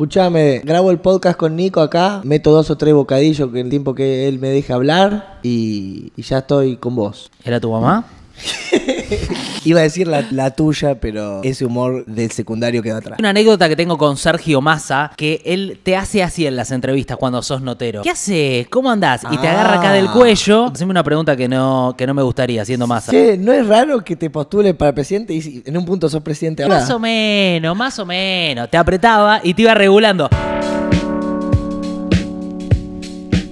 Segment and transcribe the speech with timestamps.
[0.00, 3.96] Escuchame, grabo el podcast con Nico acá, meto dos o tres bocadillos que el tiempo
[3.96, 7.32] que él me deje hablar y, y ya estoy con vos.
[7.42, 8.04] ¿Era tu mamá?
[9.64, 13.18] Iba a decir la, la tuya, pero ese humor del secundario quedó atrás.
[13.18, 17.16] Una anécdota que tengo con Sergio Massa, que él te hace así en las entrevistas
[17.16, 18.02] cuando sos notero.
[18.02, 18.68] ¿Qué haces?
[18.68, 19.22] ¿Cómo andás?
[19.30, 20.12] Y te agarra acá del Ah.
[20.12, 20.66] cuello.
[20.66, 23.10] Haceme una pregunta que no, que no me gustaría, siendo Massa.
[23.10, 26.62] Che, ¿no es raro que te postulen para presidente y en un punto sos presidente
[26.62, 26.76] ahora?
[26.80, 28.70] Más o menos, más o menos.
[28.70, 30.28] Te apretaba y te iba regulando.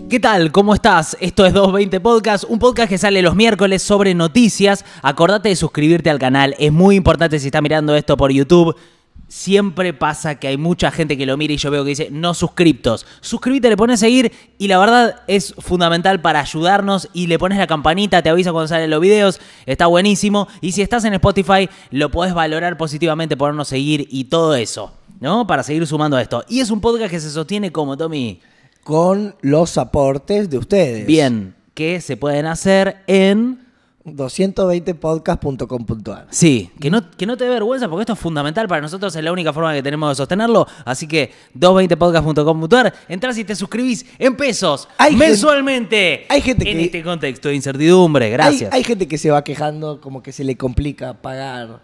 [0.09, 0.53] ¿Qué tal?
[0.53, 1.17] ¿Cómo estás?
[1.21, 4.85] Esto es 220 Podcast, un podcast que sale los miércoles sobre noticias.
[5.03, 8.77] Acordate de suscribirte al canal, es muy importante si estás mirando esto por YouTube.
[9.27, 12.35] Siempre pasa que hay mucha gente que lo mira y yo veo que dice no
[12.35, 13.05] suscriptos.
[13.21, 17.67] Suscríbete, le pones seguir y la verdad es fundamental para ayudarnos y le pones la
[17.67, 20.47] campanita, te avisa cuando salen los videos, está buenísimo.
[20.61, 25.49] Y si estás en Spotify, lo podés valorar positivamente, ponernos seguir y todo eso, ¿no?
[25.49, 26.45] Para seguir sumando a esto.
[26.49, 28.41] Y es un podcast que se sostiene como, Tommy,
[28.87, 31.07] Con los aportes de ustedes.
[31.07, 33.67] bien, que se pueden hacer en...
[34.09, 36.29] 220podcast.com.ar.
[36.31, 39.25] Sí, que no, que no te dé vergüenza porque esto es fundamental para nosotros, es
[39.25, 40.65] la única forma que tenemos de sostenerlo.
[40.85, 46.25] Así que 220podcast.com.ar, entras y te suscribís en pesos Hay gente- mensualmente.
[46.29, 48.73] hay gente en que- este contexto de incertidumbre, gracias.
[48.73, 51.81] Hay, hay gente que se va quejando como que se le complica pagar.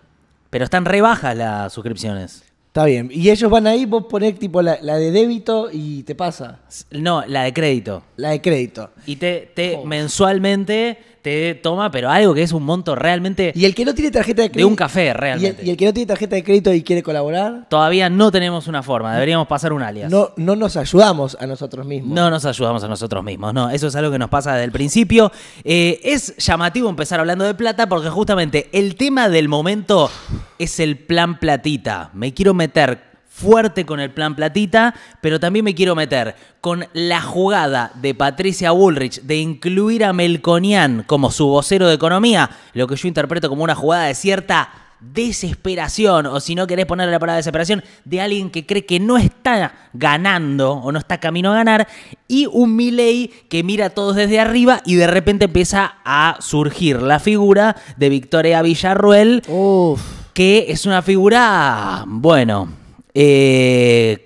[0.50, 2.44] Pero están re bajas las suscripciones.
[2.72, 3.10] Está bien.
[3.12, 6.60] Y ellos van ahí, vos ponés tipo la, la de débito y te pasa.
[6.90, 8.02] No, la de crédito.
[8.16, 8.88] La de crédito.
[9.04, 9.86] Y te, te Joder.
[9.86, 13.52] mensualmente te toma, pero algo que es un monto realmente...
[13.54, 14.66] Y el que no tiene tarjeta de crédito.
[14.66, 15.64] De un café, y el, realmente.
[15.64, 18.82] y el que no tiene tarjeta de crédito y quiere colaborar, Todavía no tenemos una
[18.82, 20.10] forma, deberíamos pasar un alias.
[20.10, 22.12] no, no nos ayudamos a nosotros mismos.
[22.12, 23.70] No nos ayudamos a nosotros mismos, no.
[23.70, 25.30] Eso es algo que nos pasa desde el principio.
[25.62, 30.10] Eh, es llamativo empezar hablando de plata porque justamente el tema del momento
[30.58, 32.10] es el plan platita.
[32.14, 33.11] Me quiero meter
[33.42, 38.70] fuerte con el plan platita, pero también me quiero meter con la jugada de Patricia
[38.70, 43.64] Bullrich de incluir a Melconian como su vocero de economía, lo que yo interpreto como
[43.64, 48.50] una jugada de cierta desesperación, o si no querés ponerle la palabra desesperación, de alguien
[48.50, 51.88] que cree que no está ganando o no está camino a ganar,
[52.28, 57.02] y un Milley que mira a todos desde arriba y de repente empieza a surgir
[57.02, 60.00] la figura de Victoria Villarruel, Uf.
[60.32, 62.68] que es una figura, bueno,
[63.14, 64.22] eh,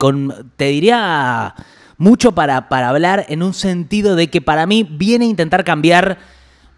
[0.56, 1.54] te diría
[1.98, 6.18] mucho para, para hablar en un sentido de que para mí viene a intentar cambiar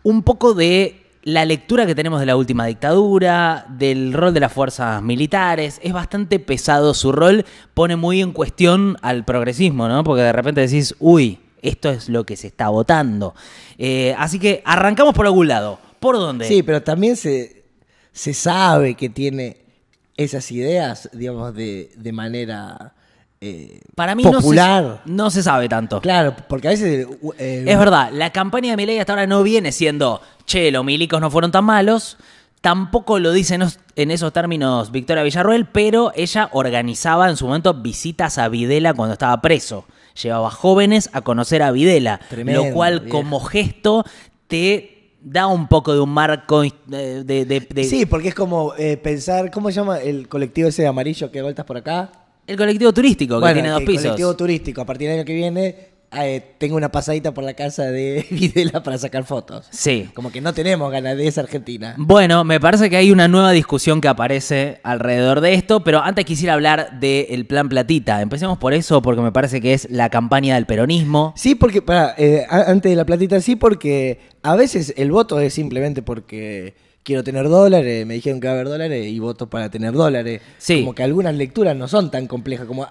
[0.02, 4.52] un poco de la lectura que tenemos de la última dictadura, del rol de las
[4.52, 5.78] fuerzas militares.
[5.82, 10.04] Es bastante pesado su rol, pone muy en cuestión al progresismo, ¿no?
[10.04, 13.34] Porque de repente decís, uy, esto es lo que se está votando.
[13.76, 15.78] Eh, así que arrancamos por algún lado.
[16.00, 16.46] ¿Por dónde?
[16.46, 17.64] Sí, pero también se,
[18.12, 19.67] se sabe que tiene
[20.18, 22.92] esas ideas, digamos, de, de manera
[23.40, 24.82] eh, Para mí popular.
[24.82, 26.00] No, se, no se sabe tanto.
[26.02, 27.06] Claro, porque a veces...
[27.38, 31.20] eh, Es verdad, la campaña de Milei hasta ahora no viene siendo, che, los milicos
[31.20, 32.18] no fueron tan malos.
[32.60, 37.46] Tampoco lo dice en os- en esos términos Victoria Villarroel, pero ella organizaba en su
[37.46, 39.86] momento visitas a Videla cuando estaba preso.
[40.20, 43.12] Llevaba jóvenes a conocer a Videla, Tremendo, lo cual vieja.
[43.16, 44.04] como gesto
[44.48, 47.22] te da un poco de un marco eh, de...
[47.44, 50.88] de- de- Sí, porque es como eh, pensar, ¿cómo se llama el colectivo ese de
[50.88, 52.10] amarillo que vueltas por acá?
[52.46, 54.02] El colectivo turístico, que tiene dos el pisos.
[54.04, 57.84] colectivo turístico, a partir del año que viene, eh, tengo una pasadita por la casa
[57.84, 59.66] de Videla para sacar fotos.
[59.70, 60.08] Sí.
[60.14, 61.94] Como que no tenemos ganas de esa Argentina.
[61.98, 66.24] Bueno, me parece que hay una nueva discusión que aparece alrededor de esto, pero antes
[66.24, 68.22] quisiera hablar del plan platita.
[68.22, 71.34] Empecemos por eso, porque me parece que es la campaña del peronismo.
[71.36, 72.16] Sí, porque, para,
[72.48, 77.48] antes de la platita, sí, porque a veces el voto es simplemente porque quiero tener
[77.48, 80.42] dólares, me dijeron que va a haber dólares y voto para tener dólares.
[80.58, 80.80] Sí.
[80.80, 82.86] Como que algunas lecturas no son tan complejas como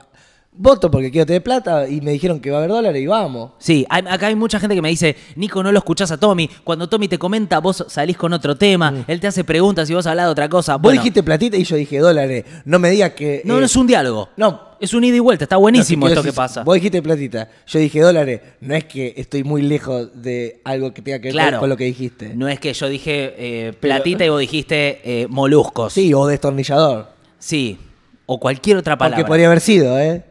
[0.58, 3.52] voto porque quiero tener plata y me dijeron que va a haber dólares y vamos.
[3.60, 6.50] Sí, hay- acá hay mucha gente que me dice, Nico, no lo escuchás a Tommy.
[6.64, 10.06] Cuando Tommy te comenta, vos salís con otro tema, él te hace preguntas y vos
[10.08, 10.74] hablas de otra cosa.
[10.76, 12.44] Vos Bueno, dijiste platita y yo dije dólares.
[12.66, 13.42] No me digas que...
[13.46, 14.30] no, eh, no es un diálogo.
[14.38, 16.64] No, Es un ida y vuelta, está buenísimo No, esto quiero que decir, pasa.
[16.64, 18.42] Vos dijiste platita, yo dije dólares.
[18.62, 21.60] No es que estoy muy lejos de algo que tenga que ver Claro.
[21.60, 22.34] con lo que dijiste.
[22.36, 25.94] No es que yo dije eh, platita y vos dijiste eh, moluscos.
[25.94, 27.08] Sí, o destornillador.
[27.40, 27.80] Sí.
[28.28, 29.18] O cualquier otra palabra.
[29.18, 30.24] Porque podría haber sido, ¿eh?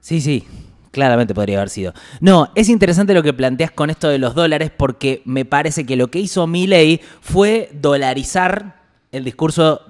[0.00, 0.44] Sí, sí,
[0.90, 1.92] claramente podría haber sido.
[2.20, 5.96] No, es interesante lo que planteas con esto de los dólares porque me parece que
[5.96, 9.80] lo que hizo Milley fue dolarizar el discurso,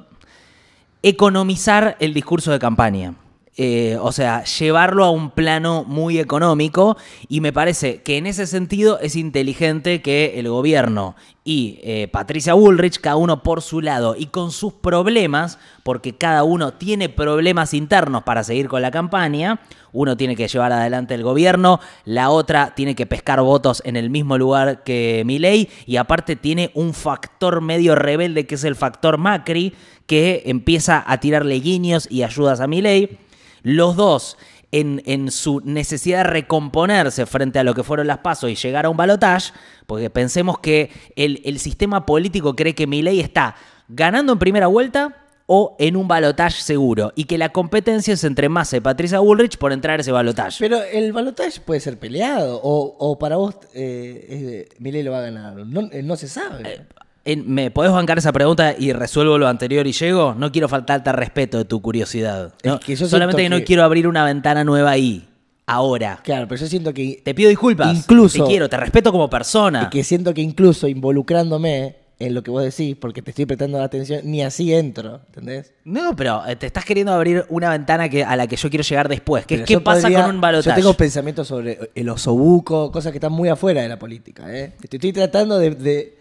[1.03, 3.15] economizar el discurso de campaña.
[3.61, 6.97] Eh, o sea, llevarlo a un plano muy económico
[7.29, 12.55] y me parece que en ese sentido es inteligente que el gobierno y eh, Patricia
[12.55, 17.75] Bullrich, cada uno por su lado y con sus problemas, porque cada uno tiene problemas
[17.75, 19.59] internos para seguir con la campaña,
[19.93, 24.09] uno tiene que llevar adelante el gobierno, la otra tiene que pescar votos en el
[24.09, 29.19] mismo lugar que Milei y aparte tiene un factor medio rebelde que es el factor
[29.19, 29.75] Macri
[30.07, 33.27] que empieza a tirarle guiños y ayudas a Milei.
[33.69, 34.39] Los dos,
[34.73, 38.87] en, en, su necesidad de recomponerse frente a lo que fueron las pasos y llegar
[38.87, 39.53] a un balotaje,
[39.87, 43.57] porque pensemos que el, el sistema político cree que Milei está
[43.89, 47.13] ganando en primera vuelta o en un balotaje seguro.
[47.15, 50.57] Y que la competencia es entre Massa y Patricia Bullrich por entrar a ese balotaje.
[50.61, 52.61] Pero el balotaje puede ser peleado.
[52.63, 55.57] O, o para vos, eh, eh, Milei lo va a ganar.
[55.57, 56.75] No, eh, no se sabe.
[56.75, 56.87] Eh,
[57.33, 60.35] en- ¿Me podés bancar esa pregunta y resuelvo lo anterior y llego?
[60.35, 62.55] No quiero faltarte al respeto de tu curiosidad.
[62.63, 62.81] Es ¿no?
[62.81, 65.29] que yo Solamente que no quiero abrir una ventana nueva ahí,
[65.67, 66.21] ahora.
[66.25, 67.95] claro, pero yo siento que, Te pido disculpas.
[67.97, 69.91] Incluso- Te quiero, te respeto como persona.
[69.91, 74.23] que siento que incluso involucrándome en lo que vos decís, porque te estoy prestando atención,
[74.25, 75.73] ni así entro, ¿entendés?
[75.85, 78.83] No, pero eh, te estás queriendo abrir una ventana que, a la que yo quiero
[78.83, 79.47] llegar después.
[79.47, 80.71] Que es qué pasa podría- con un balotaje.
[80.81, 84.53] Yo tengo pensamientos sobre el osobuco, cosas que están muy afuera de la política.
[84.53, 84.73] ¿eh?
[84.89, 86.18] Te estoy tratando de, de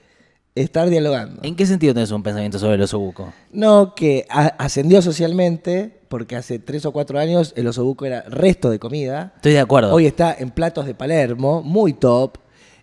[0.61, 1.41] estar dialogando.
[1.43, 3.33] ¿En qué sentido tenés un pensamiento sobre el osobuco?
[3.51, 8.79] No, que ascendió socialmente, porque hace tres o cuatro años el osobuco era resto de
[8.79, 9.33] comida.
[9.35, 9.93] Estoy de acuerdo.
[9.93, 12.37] Hoy está en platos de Palermo, muy top.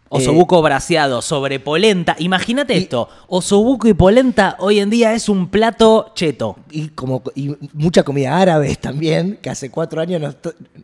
[0.09, 2.15] Osobuco braseado sobre polenta.
[2.19, 3.09] Imagínate esto.
[3.27, 6.57] Osobuco y polenta hoy en día es un plato cheto.
[6.71, 10.37] Eh, y, como, y mucha comida árabe también, que hace cuatro años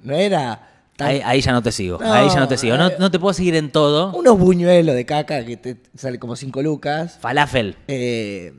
[0.02, 1.98] no, era Ahí, ahí ya no te sigo.
[2.00, 2.76] No, ahí ya no te sigo.
[2.76, 2.96] No, eh.
[2.98, 4.12] no te puedo seguir en todo.
[4.14, 7.18] unos buñuelos de caca que te sale como cinco lucas.
[7.20, 7.76] Falafel.
[7.88, 8.52] eh,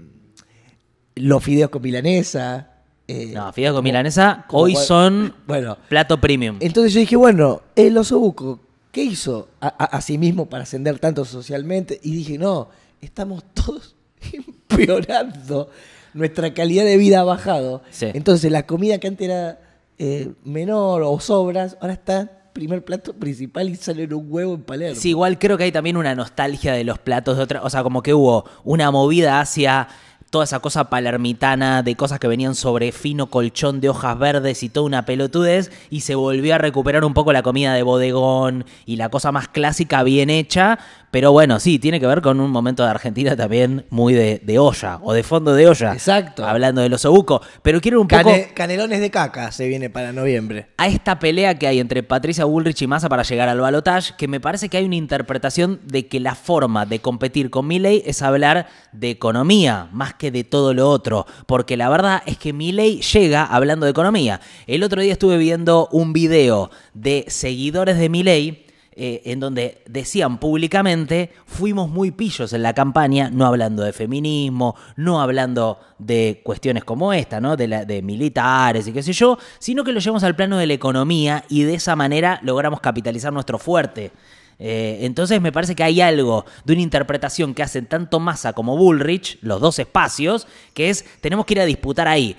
[1.16, 2.70] los fideos con milanesa.
[3.08, 6.58] eh, No, fideos con milanesa como hoy son Bueno, plato premium.
[6.60, 8.60] entonces yo dije, bueno, el osobuco,
[8.92, 12.00] ¿qué hizo a, a- a sí mismo para ascender tanto socialmente?
[12.04, 12.70] Y dije, no,
[13.02, 13.96] estamos todos
[14.72, 15.70] empeorando.
[16.14, 17.84] Nuestra calidad de vida ha bajado.
[17.90, 18.08] Sí.
[18.14, 19.60] Entonces la comida que antes era
[20.04, 24.64] eh, menor o sobras, ahora está primer plato principal y sale en un huevo en
[24.64, 25.00] Palermo.
[25.00, 27.62] Sí, igual creo que hay también una nostalgia de los platos de otra.
[27.62, 29.90] O sea, como que hubo una movida hacia
[30.32, 34.70] toda esa cosa palermitana de cosas que venían sobre fino colchón de hojas verdes y
[34.70, 35.72] toda una pelotudez.
[35.92, 39.50] Y se volvió a recuperar un poco la comida de bodegón y la cosa más
[39.50, 40.80] clásica bien hecha.
[41.12, 44.58] Pero bueno, sí, tiene que ver con un momento de Argentina también muy de, de
[44.60, 45.92] olla o de fondo de olla.
[45.94, 46.46] Exacto.
[46.46, 47.42] Hablando de los obucos.
[47.62, 48.24] Pero quiero un poco.
[48.24, 50.68] Cane- canelones de caca se viene para noviembre.
[50.78, 54.28] a esta pelea que hay entre Patricia Bullrich y Massa para llegar al balotaje, que
[54.30, 58.22] me parece que hay una interpretación de que la forma de competir con Milley es
[58.22, 63.02] hablar de economía más que de todo lo otro, porque la verdad es que Milley
[63.02, 64.40] llega hablando de economía.
[64.66, 70.38] El otro día estuve viendo un video de seguidores de Milley eh, en donde decían
[70.38, 76.84] públicamente, fuimos muy pillos en la campaña, no hablando de feminismo, no hablando de cuestiones
[76.84, 77.56] como esta, ¿no?
[77.56, 81.46] De, militares y qué sé yo, sino que lo llevamos al plano de la economía
[81.48, 84.12] y de esa manera logramos capitalizar nuestro fuerte.
[84.60, 88.76] Eh, entonces me parece que hay algo de una interpretación que hacen tanto Massa como
[88.76, 92.36] Bullrich, los dos espacios, que es, tenemos que ir a disputar ahí.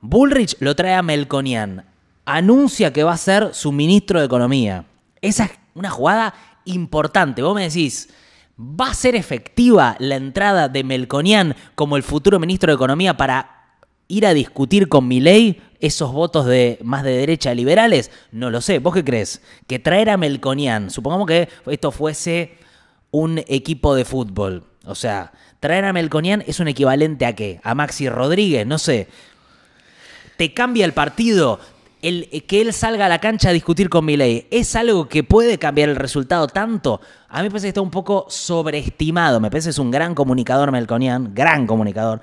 [0.00, 1.84] Bullrich lo trae a Melconian,
[2.24, 4.84] anuncia que va a ser su ministro de Economía.
[5.20, 6.34] Esa es una jugada
[6.64, 7.42] importante.
[7.42, 8.10] Vos me decís,
[8.58, 13.76] ¿va a ser efectiva la entrada de Melconian como el futuro ministro de Economía para
[14.08, 18.10] ir a discutir con Milei esos votos de más de derecha liberales?
[18.30, 18.78] No lo sé.
[18.78, 19.42] ¿Vos qué crees?
[19.66, 22.58] Que traer a Melconian, supongamos que esto fuese
[23.10, 24.64] un equipo de fútbol.
[24.84, 27.60] O sea, traer a Melconian es un equivalente a qué?
[27.62, 29.08] A Maxi Rodríguez, no sé
[30.42, 31.60] te cambia el partido.
[32.02, 35.22] El, eh, que él salga a la cancha a discutir con Milei, ¿es algo que
[35.22, 37.00] puede cambiar el resultado tanto?
[37.28, 39.38] A mí me parece que está un poco sobreestimado.
[39.40, 42.20] Me parece que es un gran comunicador Melconian, gran comunicador,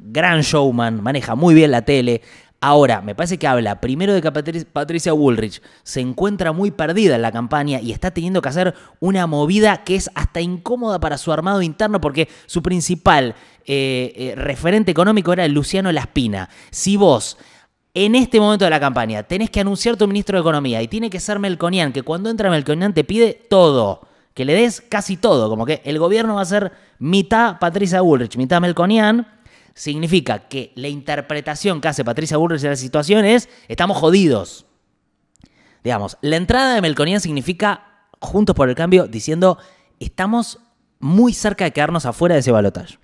[0.00, 2.22] gran showman, maneja muy bien la tele.
[2.60, 7.14] Ahora, me parece que habla primero de que Patri- Patricia Bullrich se encuentra muy perdida
[7.14, 11.18] en la campaña y está teniendo que hacer una movida que es hasta incómoda para
[11.18, 13.34] su armado interno porque su principal
[13.66, 16.48] eh, eh, referente económico era Luciano Laspina.
[16.70, 17.36] Si vos
[17.94, 21.08] en este momento de la campaña tenés que anunciar tu ministro de Economía y tiene
[21.08, 25.48] que ser Melconian, que cuando entra Melconian te pide todo, que le des casi todo,
[25.48, 29.28] como que el gobierno va a ser mitad Patricia Bullrich, mitad Melconian,
[29.74, 34.66] significa que la interpretación que hace Patricia Bullrich de la situación es estamos jodidos.
[35.84, 39.58] Digamos, la entrada de Melconian significa Juntos por el Cambio diciendo
[40.00, 40.58] estamos
[40.98, 42.98] muy cerca de quedarnos afuera de ese balotaje.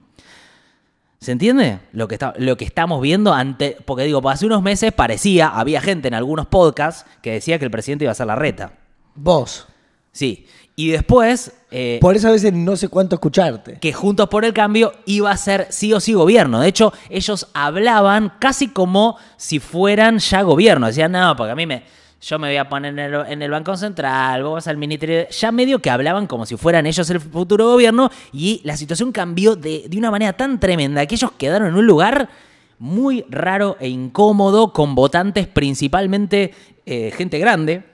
[1.21, 3.35] ¿Se entiende lo que, está, lo que estamos viendo?
[3.35, 7.67] ante Porque digo, hace unos meses parecía, había gente en algunos podcasts que decía que
[7.67, 8.73] el presidente iba a ser la reta.
[9.15, 9.67] Vos.
[10.13, 10.47] Sí.
[10.77, 13.75] Y después, eh, Por eso a veces no sé cuánto escucharte.
[13.81, 16.61] que Juntos por el Cambio iba a ser sí o sí gobierno.
[16.61, 20.87] De hecho, ellos hablaban casi como si fueran ya gobierno.
[20.87, 22.00] Decían, no, porque a mí me...
[22.21, 25.27] Yo me voy a poner en el, en el Banco Central, vos vas al Ministerio...
[25.31, 29.57] Ya medio que hablaban como si fueran ellos el futuro gobierno y la situación cambió
[29.57, 32.29] de, de una manera tan tremenda que ellos quedaron en un lugar
[32.79, 36.53] muy raro e incómodo con votantes principalmente
[36.85, 37.85] eh, gente grande,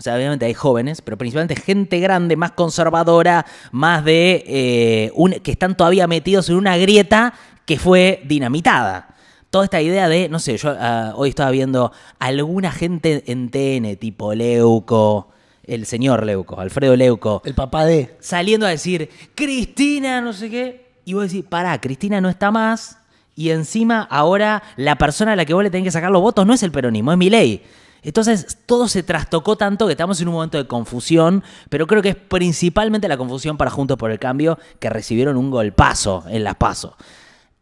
[0.00, 4.42] o sea, obviamente hay jóvenes, pero principalmente gente grande, más conservadora, más de.
[4.46, 7.34] eh, que están todavía metidos en una grieta
[7.66, 9.09] que fue dinamitada.
[9.50, 13.96] Toda esta idea de, no sé, yo ah, hoy estaba viendo alguna gente en TN,
[13.96, 15.28] tipo Leuco,
[15.64, 18.16] el señor Leuco, Alfredo Leuco, El papá de.
[18.20, 20.90] saliendo a decir, Cristina, no sé qué.
[21.04, 22.98] Y vos decís, pará, Cristina no está más.
[23.34, 26.46] Y encima ahora la persona a la que vos le tenés que sacar los votos
[26.46, 27.64] no es el peronismo, es mi ley.
[28.02, 32.10] Entonces todo se trastocó tanto que estamos en un momento de confusión, pero creo que
[32.10, 36.54] es principalmente la confusión para Juntos por el Cambio que recibieron un golpazo en las
[36.54, 36.94] pasos.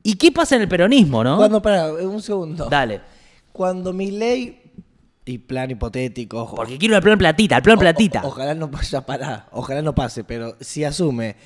[0.09, 1.37] ¿Y qué pasa en el peronismo, no?
[1.37, 2.67] Cuando, para, un segundo.
[2.71, 3.01] Dale.
[3.53, 4.63] Cuando mi ley,
[5.27, 8.23] y plan hipotético, ojo, Porque quiero el plan platita, el plan o- platita.
[8.25, 11.37] o- ojalá no vaya para, ojalá no pase, pero si asume,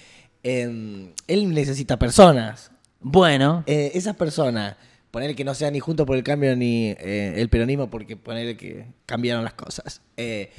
[0.45, 2.71] eh, él necesita personas.
[3.01, 4.77] Bueno, Eh, esas personas,
[5.11, 8.57] ponerle que no sea ni junto por el cambio ni eh, el peronismo, porque ponerle
[8.57, 10.53] que cambiaron las cosas, eh,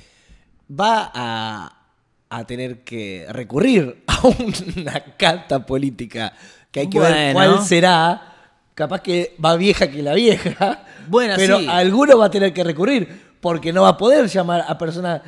[0.69, 1.87] va a,
[2.29, 6.33] a tener que recurrir a una carta política
[6.73, 8.29] que hay que ver cuál será.
[8.73, 11.67] Capaz que va vieja que la vieja, Bueno, pero sí.
[11.69, 13.07] alguno va a tener que recurrir,
[13.39, 15.21] porque no va a poder llamar a personas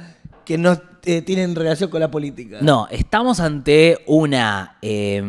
[0.43, 2.57] que no eh, tienen relación con la política.
[2.61, 5.21] No, estamos ante una, eh,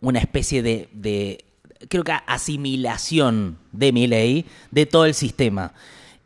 [0.00, 1.46] una especie de, de,
[1.88, 5.72] creo que asimilación de Milei de todo el sistema.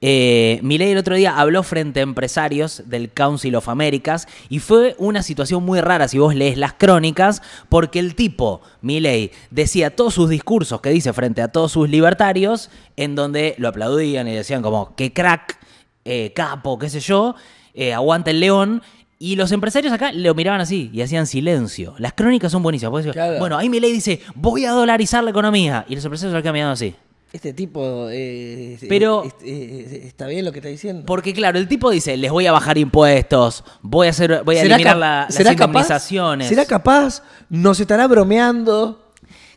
[0.01, 4.95] Eh, Milei el otro día habló frente a empresarios del Council of Americas y fue
[4.99, 10.15] una situación muy rara si vos lees las crónicas porque el tipo, Milei, decía todos
[10.15, 14.63] sus discursos que dice frente a todos sus libertarios en donde lo aplaudían y decían
[14.63, 15.59] como que crack,
[16.05, 17.35] eh, capo, qué sé yo,
[17.75, 18.83] eh, aguanta el león.
[19.21, 21.97] Y los empresarios acá lo miraban así y hacían silencio.
[21.99, 23.05] Las crónicas son buenísimas.
[23.05, 23.41] Claro.
[23.41, 25.85] Bueno, ahí Milei dice, voy a dolarizar la economía.
[25.89, 26.95] Y los empresarios se quedan mirando así.
[27.33, 28.09] Este tipo.
[28.11, 31.05] eh, Pero- eh, eh, ¿Está bien lo que está diciendo?
[31.05, 34.63] Porque claro, el tipo dice, les voy a bajar impuestos, voy a hacer, voy a
[34.63, 35.67] ¿Será eliminar la- las será capaz?
[35.67, 36.49] indemnizaciones.
[36.49, 37.23] ¿Será capaz?
[37.51, 39.13] ¿Nos estará bromeando?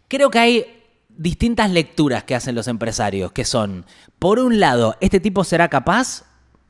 [0.10, 0.66] Creo que hay
[1.10, 3.86] distintas lecturas que hacen los empresarios, que son,
[4.20, 6.26] por un lado, ¿este tipo será capaz?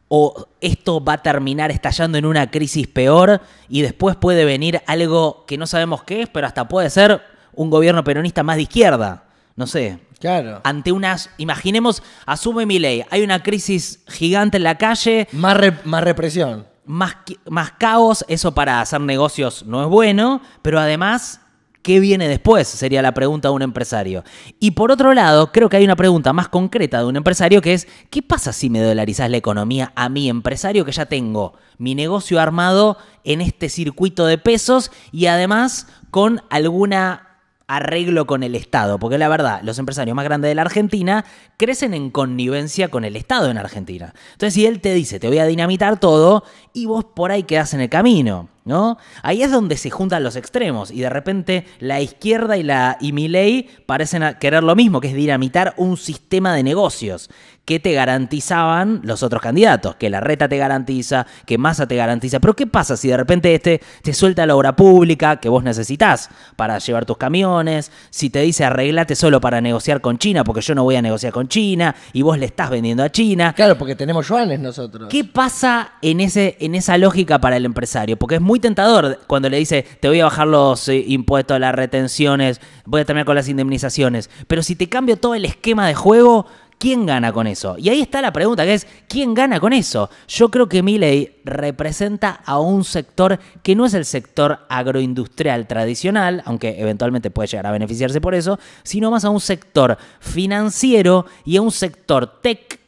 [0.08, 5.46] ¿O esto va a terminar estallando en una crisis peor y después puede venir algo
[5.48, 7.22] que no sabemos qué es, pero hasta puede ser
[7.54, 9.24] un gobierno peronista más de izquierda?
[9.56, 10.00] No sé.
[10.22, 10.62] Claro.
[10.64, 15.78] Ante unas, imaginemos, asume mi ley, hay una crisis gigante en la calle, Más, re-
[15.84, 16.66] más represión.
[16.86, 17.16] más,
[17.50, 21.42] más caos, eso para hacer negocios no es bueno, pero además,
[21.82, 22.68] ¿qué viene después?
[22.68, 24.24] Sería la pregunta de un empresario.
[24.60, 27.74] Y por otro lado, creo que hay una pregunta más concreta de un empresario que
[27.74, 31.96] es, ¿qué pasa si me dolarizás la economía a mi empresario que ya tengo mi
[31.96, 37.31] negocio armado en este circuito de pesos y además con alguna
[37.76, 41.24] arreglo con el Estado, porque la verdad, los empresarios más grandes de la Argentina
[41.56, 44.14] crecen en connivencia con el Estado en Argentina.
[44.34, 47.74] Entonces, si él te dice, te voy a dinamitar todo, y vos por ahí quedás
[47.74, 48.98] en el camino, ¿no?
[49.24, 53.14] Ahí es donde se juntan los extremos, y de repente la izquierda y la y
[53.14, 57.30] Milei parecen querer lo mismo, que es dinamitar un sistema de negocios
[57.66, 62.40] que te garantizaban los otros candidatos, que la reta te garantiza, que Massa te garantiza.
[62.40, 66.30] Pero ¿qué pasa si de repente este te suelta la obra pública que vos necesitas
[66.56, 67.92] para llevar tus camiones?
[68.10, 71.32] Si te dice arreglate solo para negociar con China, porque yo no voy a negociar
[71.32, 73.54] con China, y vos le estás vendiendo a China.
[73.54, 75.08] Claro, porque tenemos yuanes nosotros.
[75.10, 78.18] ¿Qué pasa en, ese, en esa lógica para el empresario?
[78.18, 81.76] Porque es muy tentador cuando le dice, te voy a bajar los eh, impuestos, las
[81.76, 84.30] retenciones, voy a terminar con las indemnizaciones.
[84.48, 86.48] Pero si te cambio todo el esquema de juego,
[86.82, 87.78] ¿quién gana con eso?
[87.78, 90.10] Y ahí está la pregunta, que es, ¿quién gana con eso?
[90.28, 96.42] Yo creo que Milley representa a un sector que no es el sector agroindustrial tradicional,
[96.44, 101.58] aunque eventualmente puede llegar a beneficiarse por eso, sino más a un sector financiero y
[101.58, 102.80] a un sector tech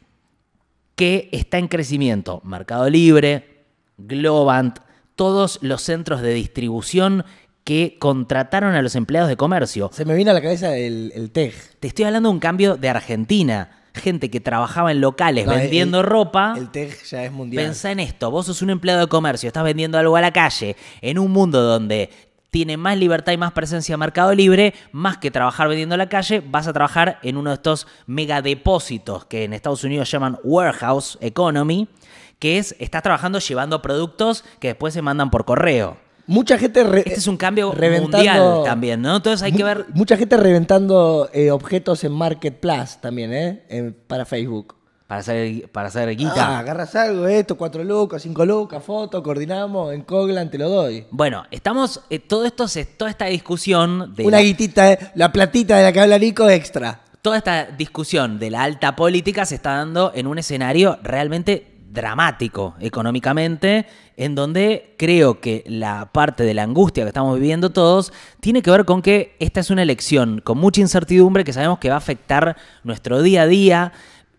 [0.96, 2.42] que está en crecimiento.
[2.44, 3.66] Mercado Libre,
[4.00, 4.80] Globant,
[5.16, 7.26] todos los centros de distribución
[7.64, 9.92] que contrataron a los empleados de comercio.
[9.94, 11.54] Se me viene a la cabeza el, el TEG.
[11.80, 13.83] Te estoy hablando de un cambio de Argentina.
[13.94, 16.56] Gente que trabajaba en locales No, vendiendo el- ropa.
[16.58, 17.64] El TEG ya es mundial.
[17.66, 20.76] Pensá en esto, vos sos un empleado de comercio, estás vendiendo algo a la calle,
[21.02, 22.10] en un mundo donde
[22.50, 26.10] tiene más libertad y más presencia en Mercado Libre, más que trabajar vendiendo en la
[26.10, 31.18] calle, vas a trabajar en uno de estos megadepósitos que en Estados Unidos llaman warehouse
[31.22, 31.88] economy,
[32.40, 35.98] que es, estás trabajando llevando productos que después se mandan por correo.
[36.28, 36.84] Mucha gente.
[36.84, 39.18] re- Este es un cambio reventando- mundial también, ¿no?
[39.18, 43.64] Entonces hay que ver Mucha gente reventando eh, objetos en Marketplace también, ¿eh?
[43.70, 44.76] En- para Facebook.
[45.06, 46.34] para hacer, para hacer guita.
[46.56, 51.06] Ah, agarras algo, esto, cuatro lucas, cinco lucas, foto, coordinamos, en Coglan te lo doy.
[51.12, 55.32] Bueno, estamos, eh, todo esto, se, toda esta discusión de Una la- guitita, eh, la
[55.32, 57.02] platita de la que habla Nico extra.
[57.22, 62.76] toda esta discusión de la alta política se está dando en un escenario realmente dramático
[62.80, 63.86] económicamente,
[64.18, 68.72] en donde creo que la parte de la angustia que estamos viviendo todos tiene que
[68.72, 72.00] ver con que esta es una elección con mucha incertidumbre que sabemos que va a
[72.00, 73.94] afectar nuestro día a día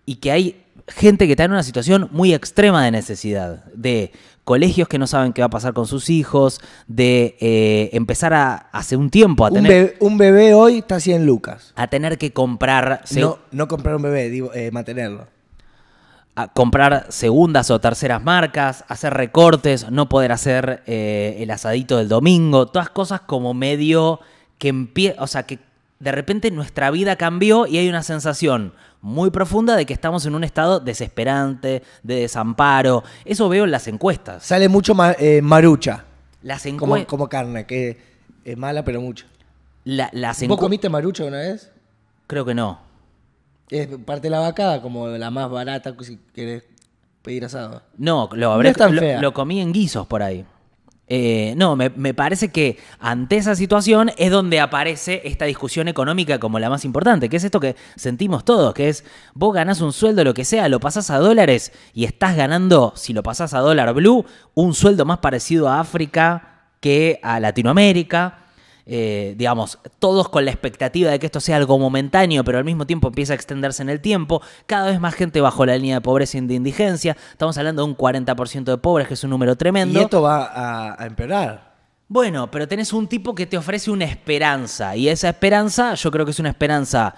[0.05, 4.89] y que hay gente que está en una situación muy extrema de necesidad, de colegios
[4.89, 8.97] que no saben qué va a pasar con sus hijos, de eh, empezar a, hace
[8.97, 11.73] un tiempo a Un tener, bebé, un bebé hoy está a 100 lucas.
[11.77, 13.03] a tener que comprar...
[13.17, 15.34] No, no comprar un bebé, digo, eh, mantenerlo.
[16.37, 22.09] A comprar segundas o terceras marcas, hacer recortes, no poder hacer eh, el asadito del
[22.09, 24.21] domingo, todas cosas como medio
[24.59, 25.59] que empieza, o sea, que
[26.01, 30.35] de repente nuestra vida cambió y hay una sensación muy profunda de que estamos en
[30.35, 33.05] un estado desesperante, de desamparo.
[33.25, 34.45] Eso veo en las encuestas.
[34.45, 36.05] Sale mucho ma- eh, marucha,
[36.43, 37.07] Las como, encuestas...
[37.07, 37.99] como carne, que
[38.45, 39.27] es mala pero mucho.
[39.85, 41.71] las ¿Vos comiste marucha una vez?
[42.27, 42.81] Creo que no.
[43.71, 46.65] Es parte de la vaca como la más barata si querés
[47.23, 47.83] pedir asado.
[47.97, 49.21] No, lo, No habré, es tan lo- fea.
[49.21, 50.45] lo comí en guisos por ahí.
[51.07, 56.39] Eh, no, me, me parece que ante esa situación es donde aparece esta discusión económica
[56.41, 59.05] como la más importante, que es esto que sentimos todos, que es
[59.35, 63.13] vos ganás un sueldo, lo que sea, lo pasás a dólares y estás ganando, si
[63.13, 68.44] lo pasás a dólar blue, un sueldo más parecido a África que a Latinoamérica.
[68.87, 72.87] Eh, digamos, todos con la expectativa de que esto sea algo momentáneo, pero al mismo
[72.87, 74.43] tiempo empieza a extenderse en el tiempo.
[74.67, 77.17] Cada vez más gente bajo la línea de pobreza y de indigencia.
[77.31, 79.99] Estamos hablando de un 40% de pobres, que es un número tremendo.
[79.99, 81.75] Y esto va a, a empeorar.
[82.09, 84.95] Bueno, pero tenés un tipo que te ofrece una esperanza.
[84.95, 87.15] Y esa esperanza, yo creo que es una esperanza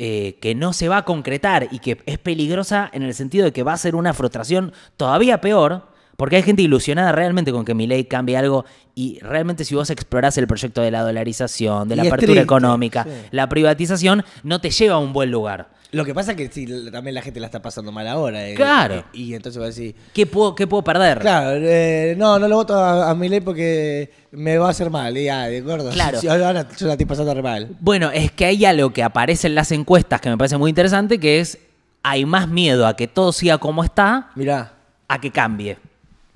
[0.00, 3.52] eh, que no se va a concretar y que es peligrosa en el sentido de
[3.52, 5.88] que va a ser una frustración todavía peor.
[6.18, 8.64] Porque hay gente ilusionada realmente con que mi ley cambie algo
[8.96, 12.42] y realmente si vos explorás el proyecto de la dolarización, de la Y apertura triste,
[12.42, 13.10] económica, sí.
[13.30, 15.68] la privatización, no te lleva a un buen lugar.
[15.92, 18.48] Lo que pasa es que sí, también la gente la está pasando mal ahora.
[18.48, 19.04] eh, Claro.
[19.12, 21.20] Y, y entonces va a decir, ¿Qué puedo, qué puedo perder?
[21.20, 24.90] claro, eh, no, no lo voto a, a mi ley porque me va a hacer
[24.90, 25.16] mal.
[25.16, 25.90] Y ya, de acuerdo.
[25.90, 26.18] Claro.
[26.20, 27.68] Sí, ahora yo la estoy pasando re mal.
[27.78, 31.20] Bueno, es que hay algo que aparece en las encuestas que me parece muy interesante,
[31.20, 31.58] que es
[32.02, 34.72] hay más miedo a que todo siga como está Mirá.
[35.06, 35.78] a que cambie.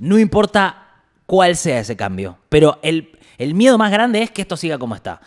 [0.03, 0.87] No importa
[1.27, 4.97] cuál sea ese cambio, pero el, el miedo más grande es que esto siga como
[4.97, 5.21] está.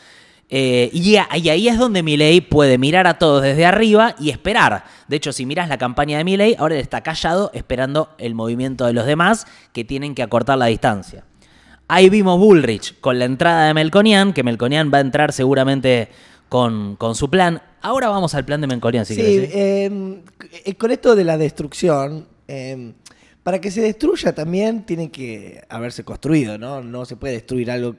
[0.49, 4.29] Eh, y, a- y ahí es donde Milei puede mirar a todos desde arriba y
[4.31, 4.83] esperar.
[5.07, 8.85] De hecho, si miras la campaña de Milei, ahora él está callado esperando el movimiento
[8.85, 11.23] de los demás que tienen que acortar la distancia.
[11.87, 16.09] Ahí vimos Bullrich con la entrada de Melconian, que Melconian va a entrar seguramente
[16.49, 17.61] con, con su plan.
[17.81, 19.57] Ahora vamos al plan de Melconian, si sí, querés, ¿sí?
[19.57, 20.21] eh,
[20.65, 22.93] eh, con esto de la destrucción, eh,
[23.45, 26.81] para que se destruya también tiene que haberse construido, ¿no?
[26.81, 27.95] No se puede destruir algo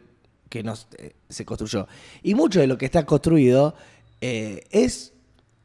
[0.49, 1.87] que no se- se construyó.
[2.25, 3.77] Y mucho de lo que está construido
[4.21, 5.13] eh, es,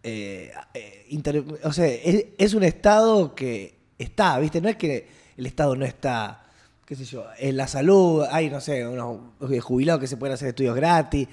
[0.03, 4.61] eh, eh, o sea, es, un Estado que está, ¿viste?
[4.61, 6.45] No es que el Estado no está,
[6.85, 9.17] qué sé yo, en la salud hay, no sé, unos
[9.63, 11.27] jubilados que se pueden hacer estudios gratis,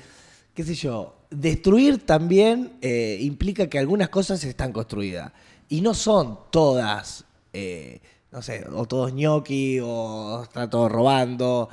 [0.55, 1.17] qué sé yo.
[1.29, 5.33] Destruir también eh, implica que algunas cosas están construidas
[5.69, 8.01] y no son todas, eh,
[8.33, 11.69] no sé, o todos ñoqui o está todo robando.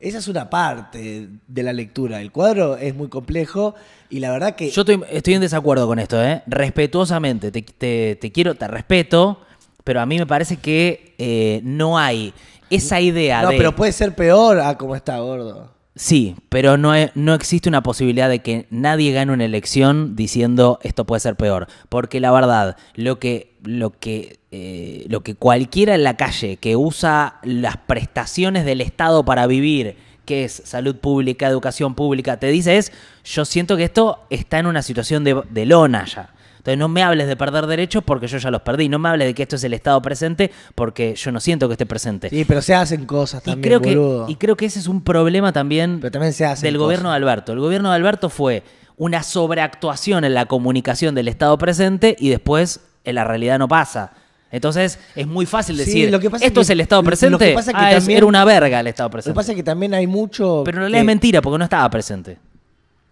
[0.00, 2.22] Esa es una parte de la lectura.
[2.22, 3.74] El cuadro es muy complejo
[4.08, 4.70] y la verdad que...
[4.70, 6.42] Yo estoy, estoy en desacuerdo con esto, ¿eh?
[6.46, 9.40] Respetuosamente, te, te- te quiero, te respeto,
[9.84, 12.32] pero a mí me parece que eh, no hay
[12.70, 13.58] esa idea no, de...
[13.58, 15.70] pero puede ser peor a como está, gordo.
[15.96, 21.04] Sí, pero no, no existe una posibilidad de que nadie gane una elección diciendo esto
[21.04, 21.66] puede ser peor.
[21.90, 26.76] Porque la verdad, lo que, lo que, eh, lo que cualquiera en la calle que
[26.76, 32.76] usa las prestaciones del Estado para vivir, que es salud pública, educación pública, te dice
[32.76, 32.92] es,
[33.24, 36.30] yo siento que esto está en una situación de, de lona ya.
[36.58, 38.90] Entonces no me hables de perder derechos porque yo ya los perdí.
[38.90, 41.72] No me hables de que esto es el Estado presente porque yo no siento que
[41.74, 42.28] esté presente.
[42.28, 45.00] Sí, pero se hacen cosas Y también, creo, que, y creo que ese es un
[45.00, 46.84] problema también Pero también se hacen del cosas.
[46.84, 47.52] gobierno de Alberto.
[47.54, 48.62] El gobierno de Alberto fue
[48.98, 54.12] una sobreactuación en la comunicación del Estado presente y después en la realidad no pasa.
[54.52, 57.10] Entonces es muy fácil Sí, decir, lo que pasa esto es el Estado lo- lo
[57.10, 57.38] presente.
[57.48, 59.34] que pasa es que Ah, también- era una verga el Estado Lo que presente.
[59.36, 60.62] pasa es que también hay mucho.
[60.64, 62.38] Pero en realidad que- es mentira porque no estaba presente.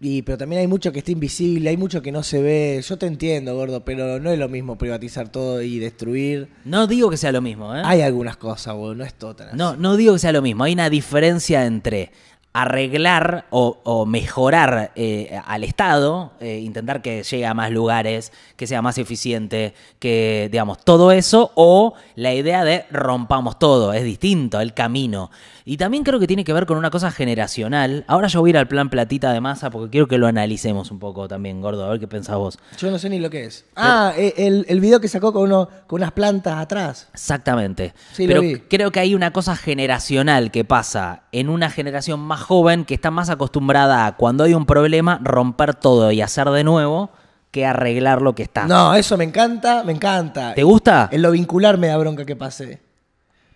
[0.01, 2.81] Y, pero también hay mucho que está invisible, hay mucho que no se ve.
[2.87, 6.47] Yo te entiendo, gordo, pero no es lo mismo privatizar todo y destruir.
[6.63, 7.81] No digo que sea lo mismo, ¿eh?
[7.83, 9.57] Hay algunas cosas, boludo, no es así.
[9.57, 10.63] No, no digo que sea lo mismo.
[10.63, 12.11] Hay una diferencia entre
[12.53, 18.81] arreglar o, mejorar eh, al Estado, eh, intentar que llegue a más lugares, que sea
[18.81, 24.73] más eficiente, que, digamos, todo eso, o la idea de rompamos todo, es distinto el
[24.73, 25.29] camino.
[25.65, 28.03] Y también creo que tiene que ver con una cosa generacional.
[28.07, 30.91] Ahora yo voy a ir al plan platita de masa porque quiero que lo analicemos
[30.91, 32.57] un poco también, gordo, a ver qué pensás vos.
[32.77, 33.65] Yo no sé ni lo que es.
[33.75, 37.09] Ah, eh, el, el video que sacó con, uno, con unas plantas atrás.
[37.13, 37.93] Exactamente.
[38.13, 38.59] Sí, lo Pero vi.
[38.61, 43.11] creo que hay una cosa generacional que pasa en una generación más joven que está
[43.11, 47.11] más acostumbrada a cuando hay un problema romper todo y hacer de nuevo
[47.51, 48.67] que arreglar lo que está.
[48.67, 50.53] No, eso me encanta, me encanta.
[50.53, 51.09] ¿Te gusta?
[51.11, 52.81] En lo vincular me da bronca que pase.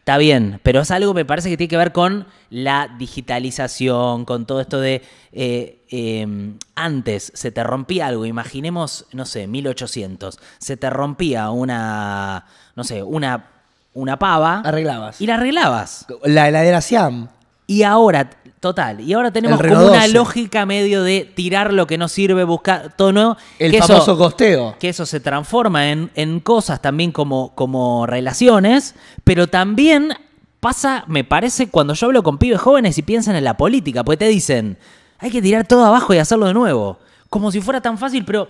[0.03, 4.25] Está bien, pero es algo que me parece que tiene que ver con la digitalización,
[4.25, 6.27] con todo esto de eh, eh,
[6.75, 13.01] antes se te rompía algo, imaginemos, no sé, 1800, se te rompía una, no sé,
[13.01, 13.45] una,
[13.93, 15.21] una pava Arreglabas.
[15.21, 16.05] y la arreglabas.
[16.25, 17.29] La heladera Siam.
[17.65, 20.09] Y ahora, total, y ahora tenemos como una 12.
[20.09, 23.37] lógica medio de tirar lo que no sirve, buscar todo nuevo.
[23.57, 24.75] El que famoso eso, costeo.
[24.79, 30.13] que eso se transforma en, en cosas también como, como relaciones, pero también
[30.59, 34.17] pasa, me parece, cuando yo hablo con pibes jóvenes y piensan en la política, porque
[34.17, 34.77] te dicen,
[35.19, 36.99] hay que tirar todo abajo y hacerlo de nuevo.
[37.29, 38.47] Como si fuera tan fácil, pero,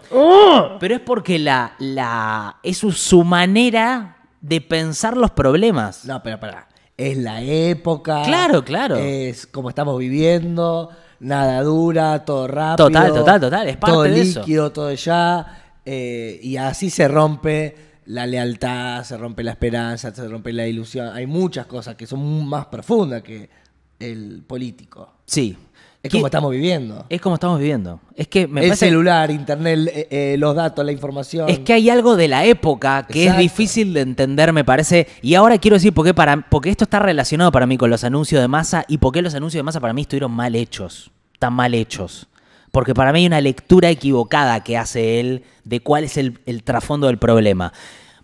[0.79, 6.03] pero es porque la, la, es su, su manera de pensar los problemas.
[6.05, 6.67] No, pero pará.
[7.09, 8.23] Es la época.
[8.23, 8.97] Claro, claro.
[8.97, 10.89] Es como estamos viviendo.
[11.19, 12.87] Nada dura, todo rápido.
[12.87, 14.39] Total, total, total, es parte todo de eso.
[14.41, 15.63] líquido, todo ya.
[15.85, 21.09] eh, y así se rompe la lealtad, se rompe la esperanza, se rompe la ilusión.
[21.15, 23.49] Hay muchas cosas que son más profundas que
[23.99, 25.13] el político.
[25.25, 25.57] Sí.
[26.03, 27.05] Es ¿Qué- como estamos viviendo.
[27.07, 28.01] Es como estamos viviendo.
[28.17, 31.49] Es que me el parece celular, internet, eh, eh, los datos, la información.
[31.49, 33.39] es que hay algo de la época que Exacto.
[33.41, 35.07] es difícil de entender, me parece.
[35.21, 38.03] Y ahora quiero decir por qué para porque esto está relacionado para mí con los
[38.03, 41.09] anuncios de masa y por qué los anuncios de masa para mí estuvieron mal hechos,
[41.39, 42.27] tan mal hechos.
[42.73, 46.63] Porque para mí hay una lectura equivocada que hace él de cuál es el, el
[46.63, 47.71] trasfondo del problema.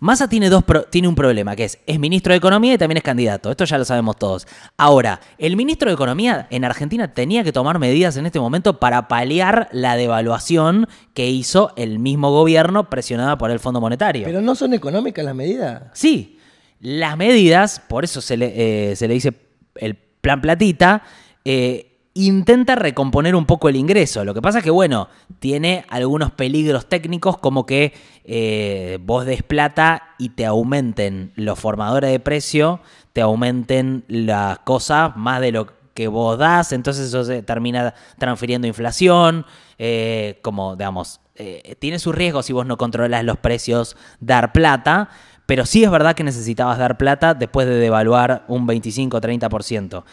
[0.00, 2.96] Massa tiene, dos pro- tiene un problema, que es, es ministro de Economía y también
[2.96, 3.50] es candidato.
[3.50, 4.46] Esto ya lo sabemos todos.
[4.78, 9.08] Ahora, el ministro de Economía en Argentina tenía que tomar medidas en este momento para
[9.08, 14.24] paliar la devaluación que hizo el mismo gobierno presionada por el Fondo Monetario.
[14.24, 15.82] Pero no son económicas las medidas.
[15.92, 16.38] Sí,
[16.80, 19.34] las medidas, por eso se le, eh, se le dice
[19.74, 21.02] el plan platita,
[21.44, 24.24] eh, intenta recomponer un poco el ingreso.
[24.24, 27.92] Lo que pasa es que, bueno, tiene algunos peligros técnicos como que
[28.24, 32.80] eh, vos des plata y te aumenten los formadores de precio,
[33.12, 38.66] te aumenten las cosas más de lo que vos das, entonces eso se termina transfiriendo
[38.66, 39.44] inflación,
[39.78, 45.10] eh, como, digamos, eh, tiene sus riesgos si vos no controlas los precios, dar plata,
[45.46, 50.04] pero sí es verdad que necesitabas dar plata después de devaluar un 25-30%.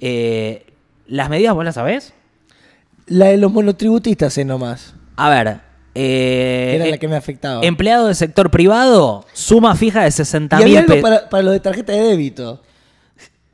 [0.00, 0.73] Eh,
[1.06, 2.12] ¿Las medidas vos las sabés?
[3.06, 4.94] La de los monotributistas es nomás.
[5.16, 5.60] A ver.
[5.94, 7.62] eh, era la eh, que me afectaba.
[7.64, 11.02] Empleado del sector privado, suma fija de 60 y había mil pesos.
[11.02, 12.62] para, para los de tarjeta de débito.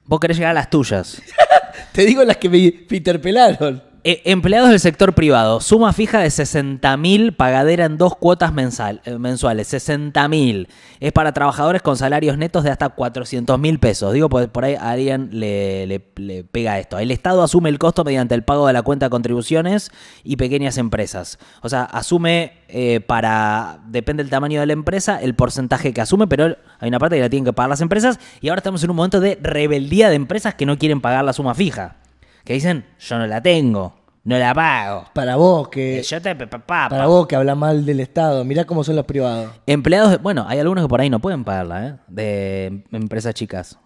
[0.07, 1.21] Vos querés llegar a las tuyas.
[1.93, 2.59] Te digo las que me,
[2.89, 3.83] me interpelaron.
[4.03, 9.03] Eh, empleados del sector privado, suma fija de 60 mil, pagadera en dos cuotas mensal-
[9.05, 9.69] eh, mensuales.
[9.69, 10.69] 60 mil.
[11.01, 14.15] Es para trabajadores con salarios netos de hasta 400 mil pesos.
[14.15, 16.99] Digo, pues por ahí a alguien le, le- le pega esto.
[16.99, 19.91] El Estado asume el costo mediante el pago de la cuenta de contribuciones
[20.25, 21.39] y pequeñas empresas.
[21.61, 26.27] O sea, asume eh, para, depende del tamaño de la empresa, el porcentaje que asume,
[26.27, 28.19] pero hay una parte que la tienen que pagar las empresas.
[28.41, 31.35] Y ahora estamos en un momento de rebeldía de empresas que no quieren pagar la
[31.35, 31.97] suma fija.
[32.45, 35.05] Que dicen, yo no la tengo, no la pago.
[35.15, 37.07] Para vos que Eh, Yo te pa- pa- pa- para pa.
[37.07, 39.51] vos que habla mal del Estado, mirá cómo son los privados.
[39.67, 41.95] Empleados, de- bueno, hay algunos que por ahí no pueden pagarla, ¿eh?
[42.09, 43.79] De em- empresas chicas.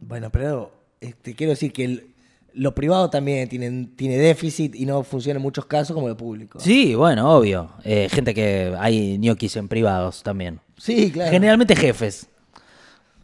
[0.00, 2.06] Bueno, pero este, quiero decir que el-
[2.54, 6.60] lo privado también tienen, tiene déficit y no funciona en muchos casos como lo público.
[6.60, 7.70] Sí, bueno, obvio.
[7.84, 10.60] Eh, gente que hay ñoquis en privados también.
[10.76, 11.30] Sí, claro.
[11.30, 12.28] Generalmente jefes.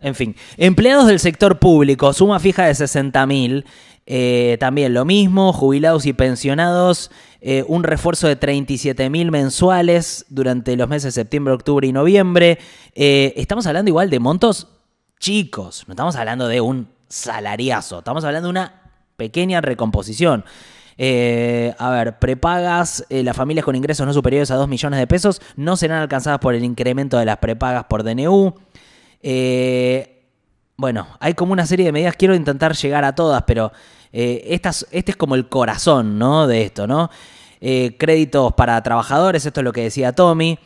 [0.00, 3.64] En fin, empleados del sector público, suma fija de 60 mil.
[4.58, 10.88] también lo mismo, jubilados y pensionados, eh, un refuerzo de 37 mil mensuales durante los
[10.88, 12.58] meses de septiembre, octubre y noviembre.
[12.94, 14.66] Eh, estamos hablando igual de montos
[15.20, 18.82] chicos, no estamos hablando de un salariazo, estamos hablando de una
[19.16, 20.44] pequeña recomposición.
[21.00, 25.06] Eh, a ver, prepagas, eh, las familias con ingresos no superiores a 2 millones de
[25.06, 28.54] pesos no serán alcanzadas por el incremento de las prepagas por DNU.
[29.22, 30.26] Eh,
[30.76, 33.72] bueno, hay como una serie de medidas, quiero intentar llegar a todas, pero
[34.12, 36.46] eh, este es como el corazón, ¿no?
[36.46, 37.10] De esto, ¿no?
[37.60, 40.58] Eh, créditos para trabajadores, esto es lo que decía Tommy.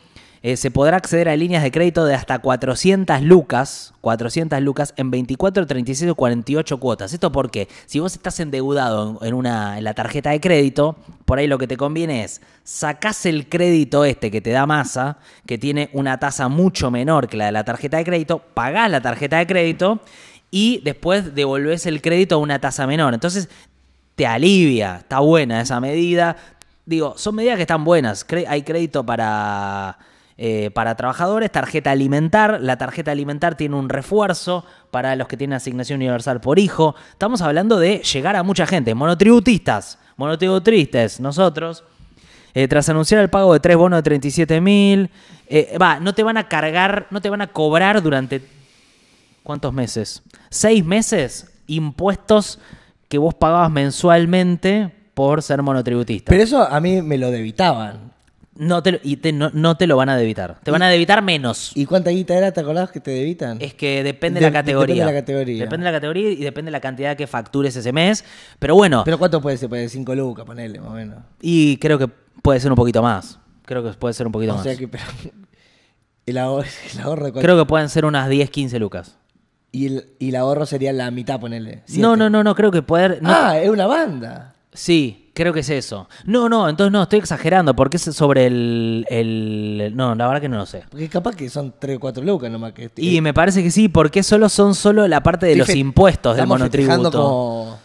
[0.45, 5.09] Eh, se podrá acceder a líneas de crédito de hasta 400 lucas, 400 lucas en
[5.09, 7.13] 24, 36 o 48 cuotas.
[7.13, 11.47] ¿Esto porque Si vos estás endeudado en, una, en la tarjeta de crédito, por ahí
[11.47, 15.89] lo que te conviene es sacás el crédito este que te da masa, que tiene
[15.93, 19.47] una tasa mucho menor que la de la tarjeta de crédito, pagás la tarjeta de
[19.47, 20.01] crédito
[20.51, 23.13] y después devolvés el crédito a una tasa menor.
[23.13, 23.47] Entonces
[24.15, 26.35] te alivia, está buena esa medida.
[26.85, 28.25] Digo, son medidas que están buenas.
[28.45, 29.97] Hay crédito para,
[30.45, 32.59] eh, para trabajadores, tarjeta alimentar.
[32.59, 36.95] La tarjeta alimentar tiene un refuerzo para los que tienen asignación universal por hijo.
[37.11, 38.93] Estamos hablando de llegar a mucha gente.
[38.93, 41.85] Monotributistas, monotributistas, nosotros.
[42.53, 45.09] Eh, tras anunciar el pago de tres bonos de 37 mil,
[45.81, 48.41] va, no te van a cargar, no te van a cobrar durante
[49.43, 50.23] ¿cuántos meses?
[50.49, 52.59] Seis meses impuestos
[53.07, 56.31] que vos pagabas mensualmente por ser monotributista.
[56.31, 58.11] Pero eso a mí me lo debitaban.
[58.55, 60.59] No, te, lo- y te- no, no te lo van a debitar.
[60.63, 61.71] Te van a debitar menos.
[61.75, 62.51] ¿Y cuánta guita era?
[62.51, 63.57] ¿Te acordás que te debitan?
[63.61, 64.93] Es que depende de, la categoría.
[64.95, 65.63] depende de la categoría.
[65.63, 68.23] Depende de la categoría y depende de la cantidad que factures ese mes.
[68.59, 69.69] Pero bueno, Pero ¿cuánto puede ser?
[69.69, 71.17] Puede ser 5 lucas, ponele, más o menos.
[71.41, 73.39] y creo que puede ser un poquito más.
[73.65, 74.63] Creo que puede ser un poquito O más.
[74.63, 75.03] sea que, pero,
[76.25, 79.17] el, ahorro, el ahorro de cuánto- Creo que pueden ser unas 10, 15 lucas.
[79.71, 81.83] y, el, y el ahorro sería la mitad, ponele.
[81.97, 83.19] No, no, no, no, creo que poder.
[83.21, 84.55] no- Ah, es una banda.
[84.73, 86.07] Sí, creo que es eso.
[86.25, 90.49] No, no, entonces no, estoy exagerando porque es sobre el, el- No, la verdad que
[90.49, 90.83] no lo sé.
[90.89, 93.89] Porque capaz que son 3 o 4 lucas nomás que Y me parece que sí,
[93.89, 97.11] porque solo son solo la parte de Estoy los impuestos del monotributo.
[97.11, 97.79] como...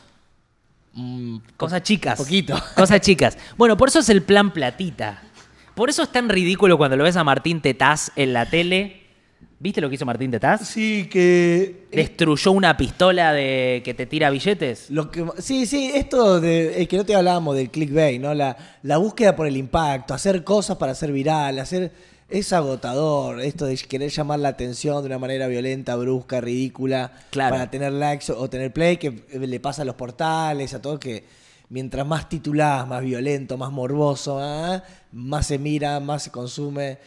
[0.95, 2.19] mm, Cosas chicas.
[2.19, 2.55] Poquito.
[2.77, 3.39] Cosas chicas.
[3.57, 5.23] Bueno, por eso es el plan platita.
[5.75, 9.03] Por eso es tan ridículo cuando lo ves a Martín Tetaz en la tele.
[9.61, 10.68] ¿Viste lo que hizo Martín Tetaz?
[10.68, 11.88] Sí, que...
[11.90, 14.88] Destruyó una pistola de que te tira billetes.
[14.90, 18.35] Lo que, sí, sí, esto de el que no te hablábamos del clickbait, ¿no?
[18.35, 21.90] La, la búsqueda por el impacto, hacer cosas para ser viral, hacer
[22.29, 27.55] es agotador, esto de querer llamar la atención de una manera violenta, brusca, ridícula, Claro.
[27.55, 31.25] para tener likes o tener play, que le pasa a los portales, a todo que
[31.71, 34.85] mientras más titulás, más violento, más morboso, ¿ah?
[35.11, 36.99] más se mira, más se consume.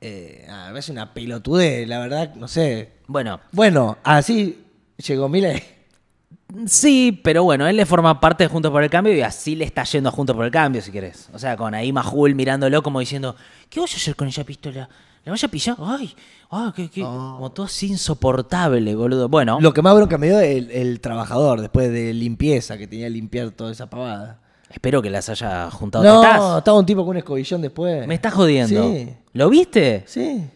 [0.00, 2.92] Eh, es una pelotudez, la verdad, no sé.
[3.06, 4.64] Bueno, Bueno, así
[4.98, 5.62] llegó Milei.
[6.66, 9.64] Sí, pero bueno, él le forma parte de Juntos por el Cambio y así le
[9.64, 11.28] está yendo a Juntos por el Cambio, si querés.
[11.32, 13.34] O sea, con ahí Majul mirándolo como diciendo,
[13.68, 14.88] ¿qué voy a hacer con esa pistola?
[15.24, 15.76] ¿La voy a pillar?
[15.80, 16.14] ¡Ay!
[16.50, 16.72] ¡Ay!
[16.76, 17.00] ¿qué, qué?
[17.02, 19.28] Como todo así insoportable, boludo.
[19.28, 23.06] Bueno, Lo que más bronca me dio el, el trabajador después de limpieza que tenía
[23.06, 24.40] que limpiar toda esa pavada.
[24.70, 26.58] Espero que las haya juntado No, Tetaz.
[26.58, 28.06] estaba un tipo con un escobillón después.
[28.06, 28.82] Me estás jodiendo.
[28.92, 30.04] Sí, ¿Lo viste?
[30.06, 30.48] sí.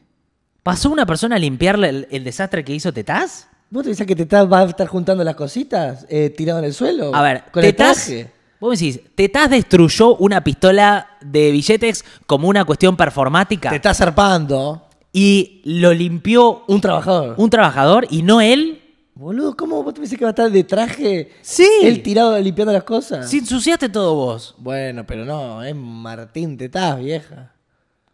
[0.63, 3.49] ¿Pasó una persona a limpiarle el, el desastre que hizo Tetaz?
[3.71, 6.67] ¿Vos te pensás que te estás- va a estar juntando las cositas eh, tirado en
[6.67, 7.15] el suelo?
[7.15, 8.07] A ver, con el Tetaz.
[8.07, 8.31] traje.
[8.61, 13.95] Vos me decís, Tetaz destruyó una pistola de billetes como una cuestión performática Te está
[13.95, 17.35] zarpando y lo limpió un trabajador.
[17.39, 18.80] un trabajador y no él.
[19.21, 21.31] Boludo, ¿cómo vos te pensás que va a estar de traje?
[21.43, 21.69] Sí.
[21.83, 23.29] Él tirado limpiando las cosas.
[23.29, 24.55] Si ensuciaste todo vos.
[24.57, 27.53] Bueno, pero no, es Martín Tetaz, vieja.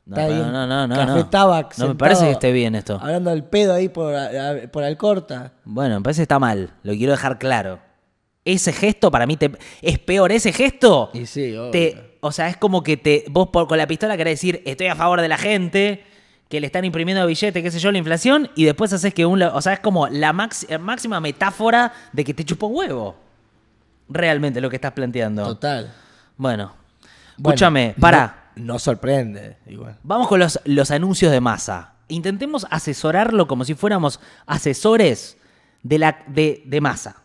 [0.04, 0.52] No, Está no, bien.
[0.52, 1.28] no, no, no, Café no.
[1.28, 2.98] Tabac No me parece que esté bien esto.
[3.00, 4.16] Hablando del pedo ahí por,
[4.72, 5.52] por Alcorta.
[5.64, 6.74] Bueno, me parece que está mal.
[6.82, 7.78] Lo quiero dejar claro.
[8.44, 10.32] Ese gesto para mí te, es peor.
[10.32, 11.10] Ese gesto.
[11.14, 11.70] Y sí, obvio.
[11.70, 14.88] te, o sea, es como que te vos por, con la pistola querés decir estoy
[14.88, 16.02] a favor de la gente,
[16.48, 19.42] que le están imprimiendo billetes, qué sé yo, la inflación, y después haces que un...
[19.42, 23.16] O sea, es como la max- eh, máxima metáfora de que te chupa un huevo.
[24.08, 25.44] Realmente lo que estás planteando.
[25.44, 25.92] Total.
[26.36, 26.72] Bueno,
[27.36, 28.50] Bueno, escúchame, para.
[28.54, 29.96] No, no sorprende, igual.
[30.04, 31.94] Vamos con los, los anuncios de masa.
[32.08, 35.36] Intentemos asesorarlo como si fuéramos asesores
[35.82, 37.16] de, la, de, de masa.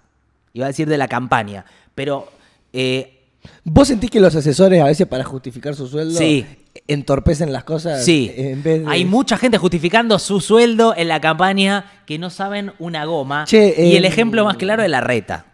[0.54, 1.66] Iba a decir de la campaña.
[1.94, 2.32] Pero
[2.74, 3.21] eh,
[3.64, 6.46] ¿Vos sentís que los asesores a veces para justificar su sueldo Sí.
[6.88, 8.04] entorpecen las cosas?
[8.06, 8.92] sí, En vez de...
[8.92, 13.46] hay mucha gente justificando su sueldo en la campaña que no saben una goma.
[13.46, 15.46] Che, y eh, el ejemplo más claro es la reta.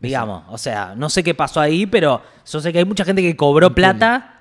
[0.00, 3.20] Digamos, o sea, no sé qué pasó ahí, pero yo sé que hay mucha gente
[3.22, 4.37] que cobró plata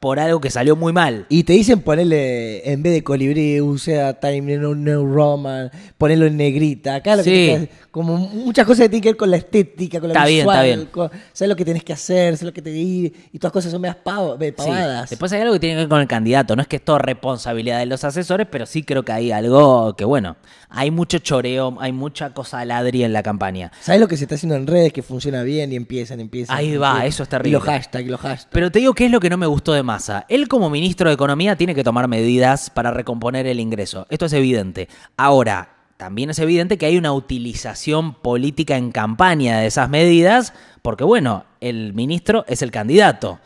[0.00, 1.26] por algo que salió muy mal.
[1.28, 6.94] Y te dicen ponerle, en vez de colibrí, use Time New Roman, ponerlo en negrita.
[6.96, 7.52] Acá lo que Sí.
[7.52, 10.26] tenés que- como muchas cosas que tienen que ver con la estética, con la Está
[10.26, 10.56] bien, visual.
[10.56, 10.88] está bien.
[10.92, 13.72] con- sabes lo que tenés que hacer, sabes lo que te ir, y todas cosas
[13.72, 14.64] son medias pavo- eh, Sí.
[14.64, 15.10] pavadas.
[15.10, 16.54] Después hay algo que tiene que ver con el candidato.
[16.54, 19.96] No es que es todo responsabilidad de los asesores, pero sí creo que hay algo
[19.96, 20.36] que, bueno,
[20.70, 23.72] hay mucho choreo, hay mucha cosa ladri en la campaña.
[23.80, 26.56] ¿Sabes lo que se está haciendo en redes que funciona bien y empiezan, empiezan?
[26.56, 27.08] Ahí va, empiezan?
[27.08, 27.52] eso es Y terrible.
[27.58, 28.48] los hashtags, y los hashtags.
[28.52, 30.26] Pero te digo qué es lo que no me gustó de Massa.
[30.28, 34.06] Él como ministro de Economía tiene que tomar medidas para recomponer el ingreso.
[34.10, 34.88] Esto es evidente.
[35.16, 40.52] Ahora, también es evidente que hay una utilización política en campaña de esas medidas,
[40.82, 43.40] porque bueno, el ministro es el candidato.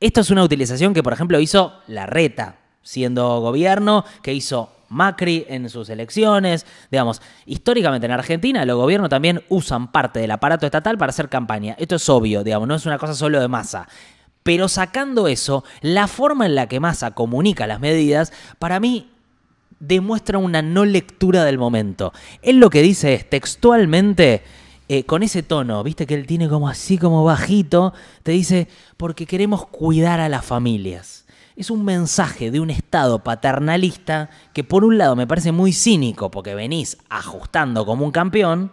[0.00, 5.44] Esto es una utilización que, por ejemplo, hizo la reta, siendo gobierno, que hizo Macri
[5.48, 6.64] en sus elecciones.
[6.90, 11.74] Digamos, históricamente en Argentina los gobiernos también usan parte del aparato estatal para hacer campaña.
[11.78, 13.88] Esto es obvio, digamos, no es una cosa solo de masa.
[14.44, 19.10] Pero sacando eso, la forma en la que Massa comunica las medidas, para mí
[19.80, 22.12] demuestra una no lectura del momento.
[22.42, 24.42] Él lo que dice es textualmente,
[24.88, 28.68] eh, con ese tono, viste que él tiene como así como bajito, te dice,
[28.98, 31.23] porque queremos cuidar a las familias.
[31.56, 36.30] Es un mensaje de un Estado paternalista que por un lado me parece muy cínico
[36.30, 38.72] porque venís ajustando como un campeón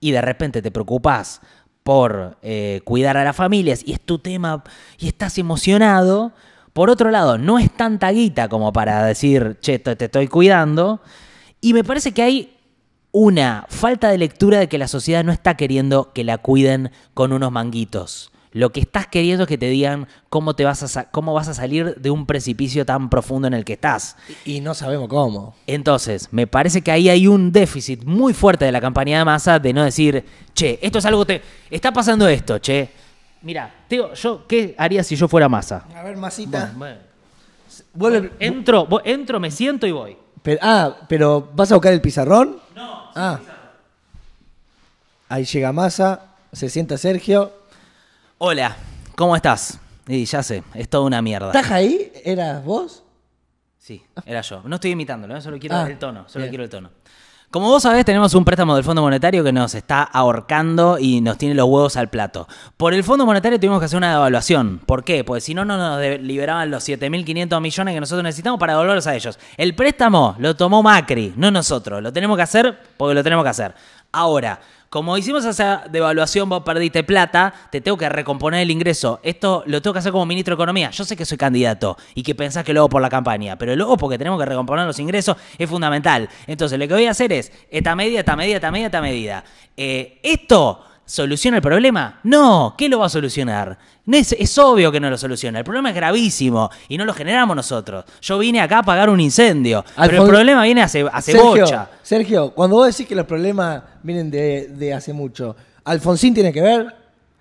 [0.00, 1.40] y de repente te preocupás
[1.82, 4.62] por eh, cuidar a las familias y es tu tema
[4.98, 6.32] y estás emocionado.
[6.74, 11.00] Por otro lado, no es tanta guita como para decir, che, te te estoy cuidando.
[11.62, 12.56] Y me parece que hay
[13.12, 17.32] una falta de lectura de que la sociedad no está queriendo que la cuiden con
[17.32, 18.30] unos manguitos.
[18.52, 21.54] Lo que estás queriendo es que te digan cómo, te vas a cómo vas a
[21.54, 24.16] salir de un precipicio tan profundo en el que estás.
[24.44, 25.54] Y no sabemos cómo.
[25.68, 29.60] Entonces, me parece que ahí hay un déficit muy fuerte de la campaña de masa
[29.60, 31.44] de no decir, che, esto es algo que te.
[31.70, 32.88] Está pasando esto, che.
[33.42, 35.86] Mira, Teo, yo, ¿qué haría si yo fuera masa?
[35.94, 36.74] A ver, masita.
[37.94, 40.16] Bueno, entro, entro, me siento y voy.
[40.42, 42.58] Pero- ah, pero ¿vas a buscar el pizarrón?
[42.74, 43.10] No.
[43.14, 43.38] Ah.
[45.28, 47.52] Ahí llega Massa, se sienta Sergio.
[48.42, 48.74] Hola,
[49.16, 49.78] ¿cómo estás?
[50.08, 51.48] Y ya sé, es toda una mierda.
[51.48, 52.10] ¿Estás ahí?
[52.24, 53.04] ¿Eras vos?
[53.76, 54.62] Sí, era yo.
[54.64, 55.42] No estoy imitándolo, ¿eh?
[55.42, 56.50] solo quiero Ah, el tono, solo bien.
[56.50, 56.90] quiero el tono.
[57.50, 61.36] Como vos sabés, tenemos un préstamo del Fondo Monetario que nos está ahorcando y nos
[61.36, 62.48] tiene los huevos al plato.
[62.78, 64.78] Por el Fondo Monetario tuvimos que hacer una devaluación.
[64.86, 65.22] ¿Por qué?
[65.22, 69.16] Porque si no, no nos liberaban los 7.500 millones que nosotros necesitamos para devolverlos a
[69.16, 69.38] ellos.
[69.58, 72.00] El préstamo lo tomó Macri, no nosotros.
[72.02, 73.74] Lo tenemos que hacer porque lo tenemos que hacer.
[74.12, 79.20] Ahora, como hicimos esa devaluación, vos perdiste plata, te tengo que recomponer el ingreso.
[79.22, 80.90] Esto lo tengo que hacer como ministro de Economía.
[80.90, 83.76] Yo sé que soy candidato y que pensás que lo hago por la campaña, pero
[83.76, 86.28] luego porque tenemos que recomponer los ingresos es fundamental.
[86.48, 89.44] Entonces, lo que voy a hacer es esta medida, esta medida, esta medida, esta medida.
[89.76, 92.20] Eh, ¿Esto soluciona el problema?
[92.22, 93.76] No, ¿qué lo va a solucionar?
[94.06, 95.58] Es, es obvio que no lo soluciona.
[95.58, 98.04] El problema es gravísimo y no lo generamos nosotros.
[98.20, 101.90] Yo vine acá a apagar un incendio, pero el problema viene hace, hace Sergio, bocha.
[102.02, 106.62] Sergio, cuando vos decís que los problemas vienen de, de hace mucho, ¿Alfonsín tiene que
[106.62, 106.94] ver?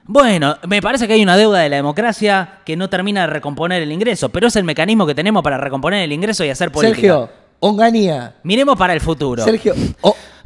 [0.06, 3.84] Bueno, me parece que hay una deuda de la democracia que no termina de recomponer
[3.84, 6.96] el ingreso, pero es el mecanismo que tenemos para recomponer el ingreso y hacer política.
[6.96, 7.30] Sergio,
[7.60, 8.36] Onganía.
[8.42, 9.44] Miremos para el futuro.
[9.44, 9.76] Sergio,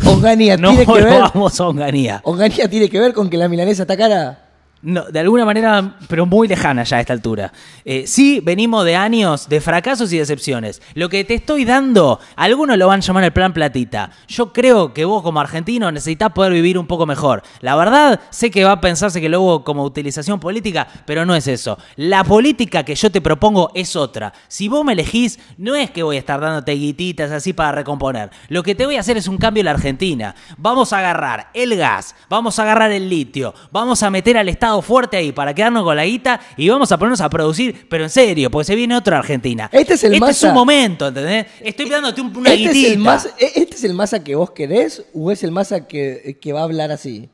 [0.05, 1.19] Onganía no tiene que ver.
[1.21, 2.21] vamos a Onganía.
[2.23, 4.42] Onganía tiene que ver con que la milanesa está cara.
[4.85, 7.53] No, de alguna manera, pero muy lejana ya a esta altura.
[7.85, 10.81] Eh, sí, venimos de años de fracasos y decepciones.
[10.93, 14.11] Lo que te estoy dando, algunos lo van a llamar el plan platita.
[14.27, 17.43] Yo creo que vos como argentino necesitas poder vivir un poco mejor.
[17.61, 21.33] La verdad, sé que va a pensarse que lo hubo como utilización política, pero no
[21.33, 21.77] es eso.
[21.95, 24.33] La política que yo te propongo es otra.
[24.49, 28.31] Si vos me elegís, no es que voy a estar dándote guititas así para recomponer.
[28.49, 30.35] Lo que te voy a hacer es un cambio en la Argentina.
[30.57, 34.72] Vamos a agarrar el gas, vamos a agarrar el litio, vamos a meter al Estado
[34.81, 38.09] fuerte ahí para quedarnos con la guita y vamos a ponernos a producir, pero en
[38.09, 39.69] serio, porque se viene otra Argentina.
[39.71, 41.47] Este es el Este es Massa- un momento, ¿entendés?
[41.61, 45.03] Estoy dándote un- una ¿Este es, el masa, ¿Este es el masa que vos querés
[45.13, 47.29] o es el masa que, que va a hablar así?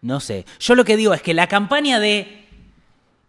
[0.00, 0.44] No sé.
[0.60, 2.46] Yo lo que digo es que la campaña de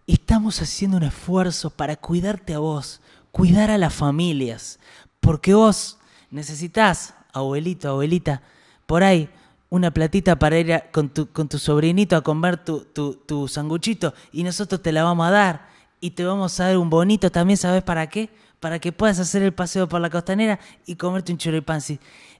[0.08, 2.99] estamos haciendo un esfuerzo para cuidarte a vos,
[3.32, 4.80] cuidar a las familias,
[5.19, 5.97] porque vos
[6.32, 8.41] necesitas, abuelito, abuelita,
[8.86, 9.30] por ahí
[9.74, 14.14] una platita para ir con, tu, con tu sobrinito a comer tu, tu, tu sanguchito
[14.32, 15.68] y nosotros te la vamos a dar
[16.00, 18.30] y te vamos a dar un bonito también, ¿sabes para qué?
[18.60, 21.82] Para que puedas hacer el paseo por la costanera y comerte un choripán.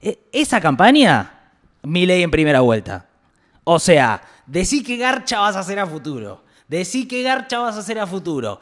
[0.00, 1.50] Eh, Esa campaña,
[1.82, 3.08] mi ley en primera vuelta.
[3.64, 6.44] O sea, decí que garcha vas a hacer a futuro.
[6.68, 8.60] Decí que garcha vas a hacer a futuro.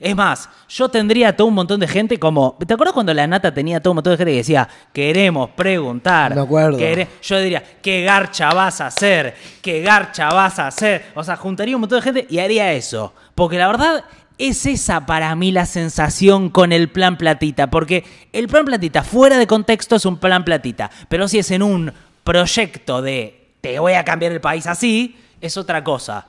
[0.00, 2.56] Es más, yo tendría todo un montón de gente como...
[2.66, 6.34] ¿Te acuerdas cuando la nata tenía todo un montón de gente que decía, queremos preguntar?
[6.34, 6.78] Me acuerdo.
[6.78, 7.06] quere-".
[7.22, 9.34] Yo diría, ¿qué garcha vas a hacer?
[9.60, 11.04] ¿Qué garcha vas a hacer?
[11.14, 13.12] O sea, juntaría un montón de gente y haría eso.
[13.34, 14.04] Porque la verdad
[14.38, 17.68] es esa para mí la sensación con el plan platita.
[17.68, 20.90] Porque el plan platita fuera de contexto es un plan platita.
[21.10, 21.92] Pero si es en un
[22.24, 26.26] proyecto de te voy a cambiar el país así, es otra cosa.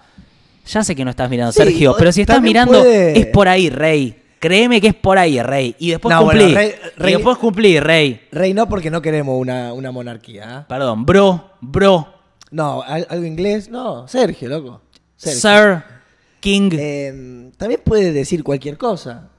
[0.65, 3.47] Ya sé que no estás mirando, Sí, Sergio, pero si estás mirando, puede- es por
[3.47, 4.17] ahí, Rey.
[4.39, 5.75] Créeme que es por ahí, rey.
[5.77, 6.55] Y después No, bueno, cumplí.
[6.55, 8.21] rey- rey- Y después cumplí, rey.
[8.31, 10.45] Rey no, porque no queremos una, una monarquía.
[10.57, 10.65] ¿ah?
[10.67, 12.07] Perdón, bro, bro,
[12.49, 13.69] No, ¿al- algo inglés.
[13.69, 14.81] No, Sergio, loco.
[15.15, 15.39] Sergio.
[15.39, 15.83] sir,
[16.39, 16.71] king.
[16.73, 19.29] Eh, también puede decir cualquier cosa.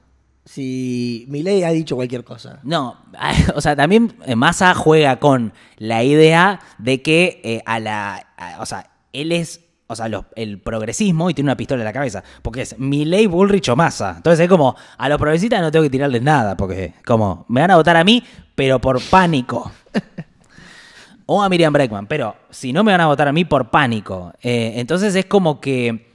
[0.45, 2.59] Si Milei ha dicho cualquier cosa.
[2.63, 2.97] No,
[3.55, 8.27] o sea, también eh, Massa juega con la idea de que eh, a la.
[8.37, 9.59] a- o sea, él es.
[9.87, 12.23] O sea, los- el progresismo y tiene una pistola en la cabeza.
[12.41, 14.13] Porque es Milley, Bullrich o Massa.
[14.17, 16.55] Entonces es como, a los progresistas no tengo que tirarles nada.
[16.57, 18.23] Porque, como, me van a votar a mí,
[18.55, 19.71] pero por pánico.
[21.25, 22.07] o a Miriam Breckman.
[22.07, 24.33] Pero si no me van a votar a mí, por pánico.
[24.41, 26.11] Eh, entonces es como que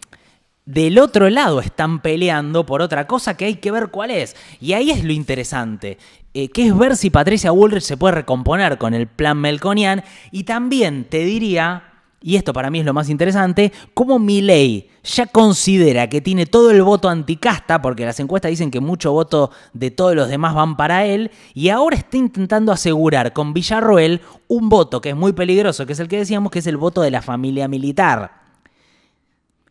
[0.64, 4.36] del otro lado están peleando por otra cosa que hay que ver cuál es.
[4.60, 5.96] Y ahí es lo interesante,
[6.34, 10.04] eh, que es ver si Patricia Bullrich se puede recomponer con el plan Melconian.
[10.30, 11.84] Y también te diría,
[12.20, 16.70] y esto para mí es lo más interesante, cómo Milley ya considera que tiene todo
[16.70, 20.76] el voto anticasta, porque las encuestas dicen que mucho voto de todos los demás van
[20.76, 25.86] para él, y ahora está intentando asegurar con Villarroel un voto que es muy peligroso,
[25.86, 28.38] que es el que decíamos que es el voto de la familia militar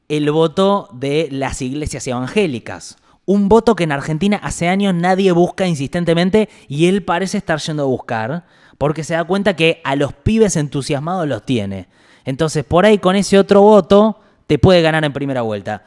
[0.08, 2.98] el voto de las iglesias evangélicas.
[3.26, 7.84] Un voto que en Argentina hace años nadie busca insistentemente y él parece estar yendo
[7.84, 8.46] a buscar
[8.78, 11.88] porque se da cuenta que a los pibes entusiasmados los tiene.
[12.28, 15.84] Entonces, por ahí con ese otro voto te puede ganar en primera vuelta.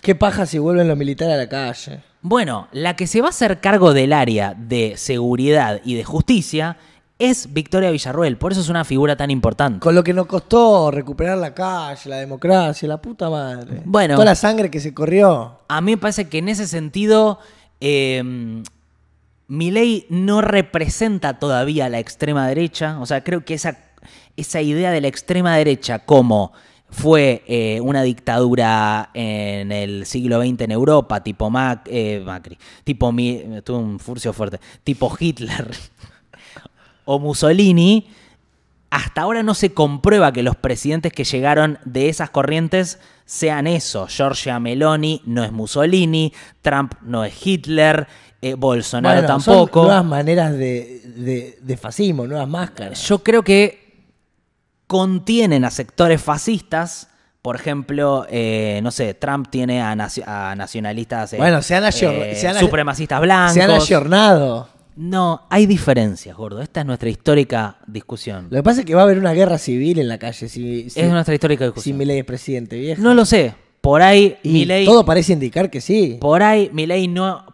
[0.00, 2.00] ¿Qué paja si vuelven los militares a la calle?
[2.22, 6.76] Bueno, la que se va a hacer cargo del área de seguridad y de justicia
[7.18, 9.80] es Victoria Villarruel, por eso es una figura tan importante.
[9.80, 13.82] Con lo que nos costó recuperar la calle, la democracia, la puta madre.
[13.84, 14.14] Bueno.
[14.14, 15.58] Toda la sangre que se corrió.
[15.66, 17.40] A mí me parece que en ese sentido,
[17.80, 18.62] eh,
[19.48, 23.00] Milei no representa todavía a la extrema derecha.
[23.00, 23.76] O sea, creo que esa,
[24.40, 26.52] esa idea de la extrema derecha como
[26.92, 33.12] fue eh, una dictadura en el siglo XX en Europa, tipo Mac- eh, Macri, tipo
[33.12, 35.70] mi, tuve un furcio fuerte, tipo Hitler
[37.04, 38.08] o Mussolini,
[38.90, 44.08] hasta ahora no se comprueba que los presidentes que llegaron de esas corrientes sean eso.
[44.08, 48.08] Giorgia Meloni no es Mussolini, Trump no es Hitler,
[48.42, 49.82] eh, Bolsonaro Bueno, son tampoco.
[49.84, 53.00] nuevas maneras de, de- de fascismo, nuevas máscaras.
[53.08, 53.89] Yo creo que
[54.90, 57.06] contienen a sectores fascistas.
[57.42, 61.84] Por ejemplo, eh, no sé, Trump tiene a, nacio- a nacionalistas, eh, Bueno, se han
[61.84, 63.54] eh, se han- supremacistas blancos.
[63.54, 64.68] Se han ayornado.
[64.96, 66.60] No, hay diferencias, gordo.
[66.60, 68.48] Esta es nuestra histórica discusión.
[68.50, 70.90] Lo que pasa es que va a haber una guerra civil en la calle si,
[70.90, 71.96] si, es nuestra histórica si discusión.
[71.96, 73.00] Milei es presidente, viejo.
[73.00, 73.54] No lo sé.
[73.80, 74.84] Por ahí, y Milei.
[74.84, 76.18] todo parece indicar que sí.
[76.20, 77.46] Por ahí, Milei no.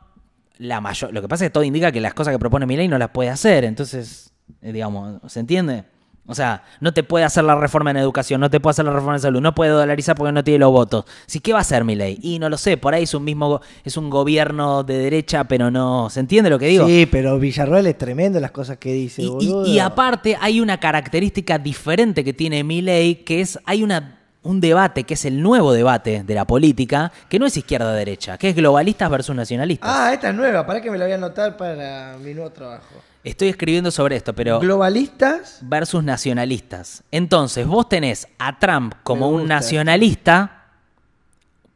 [0.58, 2.88] La mayor, lo que pasa es que todo indica que las cosas que propone Milei
[2.88, 3.64] no las puede hacer.
[3.64, 4.32] Entonces,
[4.62, 5.84] eh, digamos, ¿se entiende?
[6.28, 8.92] O sea, no te puede hacer la reforma en educación, no te puede hacer la
[8.92, 11.04] reforma en salud, no puede dolarizar porque no tiene los votos.
[11.26, 12.18] Sí, ¿qué va a hacer Milei?
[12.20, 15.70] Y no lo sé, por ahí es un mismo, es un gobierno de derecha, pero
[15.70, 16.10] no.
[16.10, 16.86] ¿Se entiende lo que digo?
[16.86, 19.66] Sí, pero Villarroel es tremendo las cosas que dice, Y, y- boludo.
[19.66, 25.04] y aparte hay una característica diferente que tiene Milley, que es hay una, un debate,
[25.04, 29.08] que es el nuevo debate de la política, que no es izquierda-derecha, que es globalistas
[29.10, 29.88] versus nacionalistas.
[29.92, 32.96] Ah, esta es nueva, para que me la voy a anotar para mi nuevo trabajo.
[33.26, 37.02] Estoy escribiendo sobre esto, pero Globalistas, versus nacionalistas.
[37.10, 40.52] Entonces, vos tenés a Trump como un nacionalista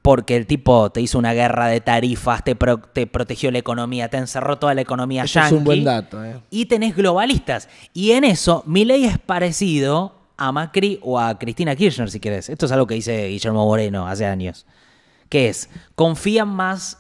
[0.03, 4.09] porque el tipo te hizo una guerra de tarifas, te, pro- te protegió la economía,
[4.09, 6.40] te encerró toda la economía Eso es un buen dato, eh.
[6.51, 7.68] Y tenés globalistas.
[7.92, 12.48] Y en eso, Milei es parecido a Macri o a Cristina Kirchner, si querés.
[12.48, 14.64] Esto es algo que dice Guillermo Moreno hace años.
[15.28, 16.96] Que es, confían más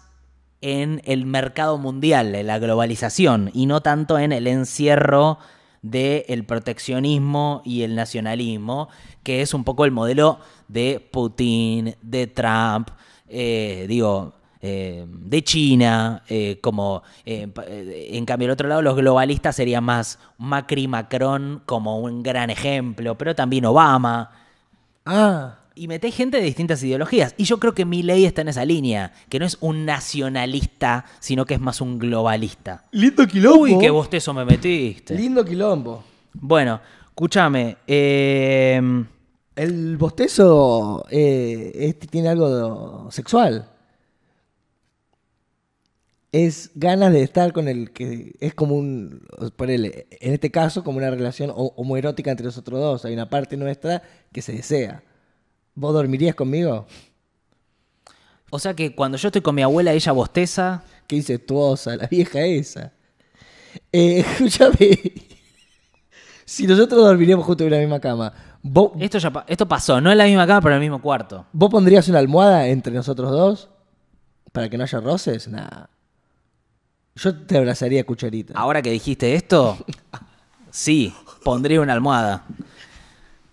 [0.60, 5.38] en el mercado mundial, en la globalización, y no tanto en el encierro
[5.82, 8.88] del proteccionismo y el nacionalismo,
[9.22, 10.38] que es un poco el modelo
[10.68, 12.90] de Putin, de Trump,
[13.28, 19.84] eh, digo, eh, de China, eh, como en cambio el otro lado los globalistas serían
[19.84, 24.30] más Macri, Macron como un gran ejemplo, pero también Obama.
[25.06, 27.34] Ah, Y metés gente de distintas ideologías.
[27.38, 31.46] Y yo creo que Milley está en esa línea, que no es un nacionalista, sino
[31.46, 32.84] que es más un globalista.
[32.92, 33.62] lindo quilombo.
[33.62, 35.14] Uy, qué bostezo me metiste.
[35.14, 36.04] Lindo quilombo.
[36.34, 37.78] Bueno, escúchame.
[37.86, 38.78] eh,
[39.56, 43.66] El bostezo eh, este tiene algo sexual.
[46.30, 49.22] Es ganas de estar con el que es como un,
[49.56, 53.04] ponele, en este caso, como una relación ho- homoerótica entre nosotros dos.
[53.06, 55.04] Hay una parte nuestra que se desea.
[55.74, 56.86] ¿Vos dormirías conmigo?
[58.52, 60.82] o sea que cuando yo estoy con mi abuela, ella bosteza.
[61.06, 62.92] ¿Qué incestuosa, la vieja esa?
[63.92, 64.98] Eh, escúchame.
[66.44, 70.10] si nosotros dormiríamos juntos en la misma cama, ¿vos, Esto, ya, pa- esto pasó, no
[70.10, 71.46] en la misma cama, pero en el mismo cuarto.
[71.52, 73.68] ¿vos pondrías una almohada entre nosotros dos?
[74.50, 75.46] ¿Para que no haya roces?
[75.46, 75.86] Nah.
[77.14, 78.54] Yo te abrazaría cucharita.
[78.56, 79.76] Ahora que dijiste esto,
[80.70, 81.14] sí,
[81.44, 82.44] pondría una almohada.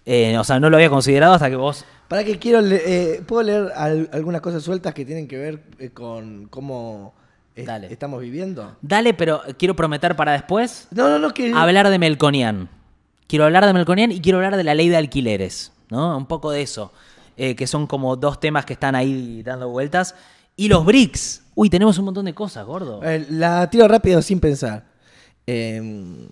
[0.06, 1.86] Eh, o sea, no lo había considerado hasta que vos.
[2.08, 5.90] Para que quiero eh, puedo leer al- algunas cosas sueltas que tienen que ver eh,
[5.90, 7.14] con cómo
[7.56, 7.92] eh, Dale.
[7.92, 8.78] estamos viviendo.
[8.82, 12.70] Dale, pero quiero prometer para después No, no, no que hablar de Melconian.
[13.28, 16.18] Quiero hablar de Melconian y quiero hablar de la ley de alquileres, ¿no?
[16.18, 16.94] Un poco de eso.
[17.36, 20.16] eh, que son como dos temas que están ahí dando vueltas.
[20.56, 21.44] Y los BRICS.
[21.56, 23.04] Uy, tenemos un montón de cosas, gordo.
[23.04, 24.86] Eh, la tiro rápido sin pensar.
[25.46, 26.28] Eh,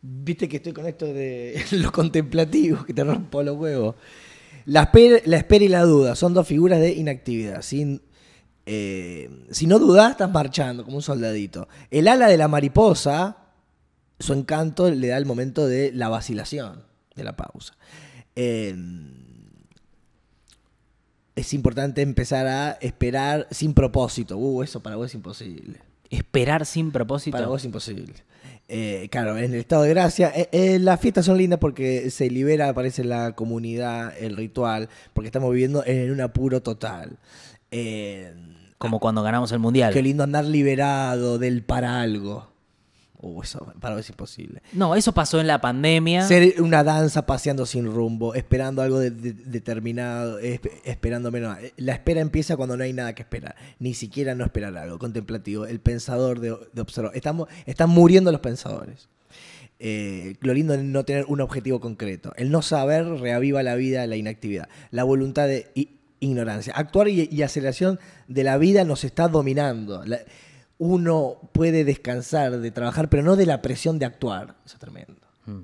[0.00, 3.96] Viste que estoy con esto de lo contemplativo, que te rompo los huevos.
[4.68, 7.62] La espera, la espera y la duda son dos figuras de inactividad.
[7.62, 8.02] Sin,
[8.66, 11.68] eh, si no dudas, estás marchando como un soldadito.
[11.90, 13.38] El ala de la mariposa,
[14.18, 16.82] su encanto le da el momento de la vacilación,
[17.16, 17.78] de la pausa.
[18.36, 18.76] Eh,
[21.34, 24.36] es importante empezar a esperar sin propósito.
[24.36, 25.80] Uh, eso para vos es imposible.
[26.10, 27.34] Esperar sin propósito.
[27.34, 28.12] Para vos es imposible.
[28.70, 32.28] Eh, claro, en el estado de gracia, eh, eh, las fiestas son lindas porque se
[32.30, 37.16] libera, aparece la comunidad, el ritual, porque estamos viviendo en un apuro total.
[37.70, 38.34] Eh,
[38.76, 39.92] Como cuando ganamos el mundial.
[39.94, 42.47] qué lindo andar liberado del para algo.
[43.20, 44.62] Uh, eso para vos es imposible.
[44.72, 46.22] No, eso pasó en la pandemia.
[46.22, 51.56] Ser una danza paseando sin rumbo, esperando algo de- de- determinado, esp- esperando menos.
[51.78, 55.66] La espera empieza cuando no hay nada que esperar, ni siquiera no esperar algo, contemplativo,
[55.66, 57.10] el pensador de, de observar.
[57.16, 59.08] Estamos, están muriendo los pensadores.
[59.80, 62.32] Eh, lo lindo es no tener un objetivo concreto.
[62.36, 64.68] El no saber reaviva la vida, la inactividad.
[64.90, 65.70] La voluntad de
[66.20, 66.72] ignorancia.
[66.76, 70.04] Actuar y, y aceleración de la vida nos está dominando.
[70.04, 70.20] La-
[70.78, 74.54] uno puede descansar de trabajar, pero no de la presión de actuar.
[74.64, 75.14] Eso es tremendo.
[75.46, 75.60] Mm.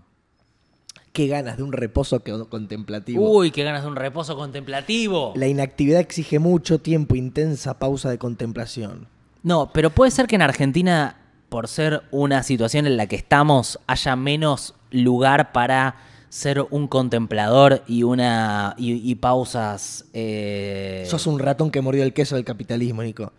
[1.13, 3.31] Qué ganas de un reposo que- contemplativo.
[3.31, 5.33] Uy, qué ganas de un reposo contemplativo.
[5.37, 9.07] La inactividad exige mucho tiempo, intensa pausa de contemplación.
[9.45, 11.17] No, pero puede ser que en Argentina,
[11.49, 15.97] por ser una situación en la que estamos, haya menos lugar para
[16.31, 20.07] ser un contemplador y una y, y pausas.
[20.15, 23.33] eh, Sos un ratón que mordió el queso del capitalismo, Nico.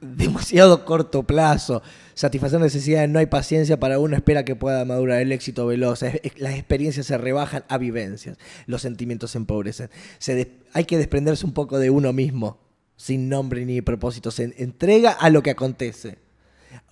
[0.00, 1.82] Demasiado corto plazo.
[2.14, 6.02] Satisfacer necesidades, no hay paciencia para uno, espera que pueda madurar el éxito veloz.
[6.36, 8.38] Las experiencias se rebajan a vivencias.
[8.66, 9.90] Los sentimientos se empobrecen.
[10.18, 12.58] Se hay que desprenderse un poco de uno mismo,
[12.96, 14.30] sin nombre ni propósito.
[14.30, 16.18] Se en- entrega a lo que acontece.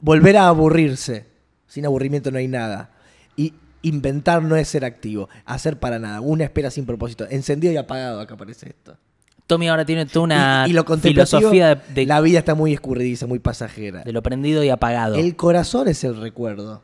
[0.01, 1.27] Volver a aburrirse.
[1.69, 2.91] Sin aburrimiento no hay nada.
[3.37, 5.29] Y inventar no es ser activo.
[5.45, 6.21] Hacer para nada.
[6.21, 7.27] Una espera sin propósito.
[7.31, 8.97] Encendido y apagado, acá aparece esto.
[9.47, 12.55] Tommy ahora tiene toda una Y- y lo contemplativo, filosofía de, de- la vida está
[12.55, 14.03] muy escurridiza, muy pasajera.
[14.03, 15.14] de lo prendido y apagado.
[15.16, 16.82] El corazón es el recuerdo.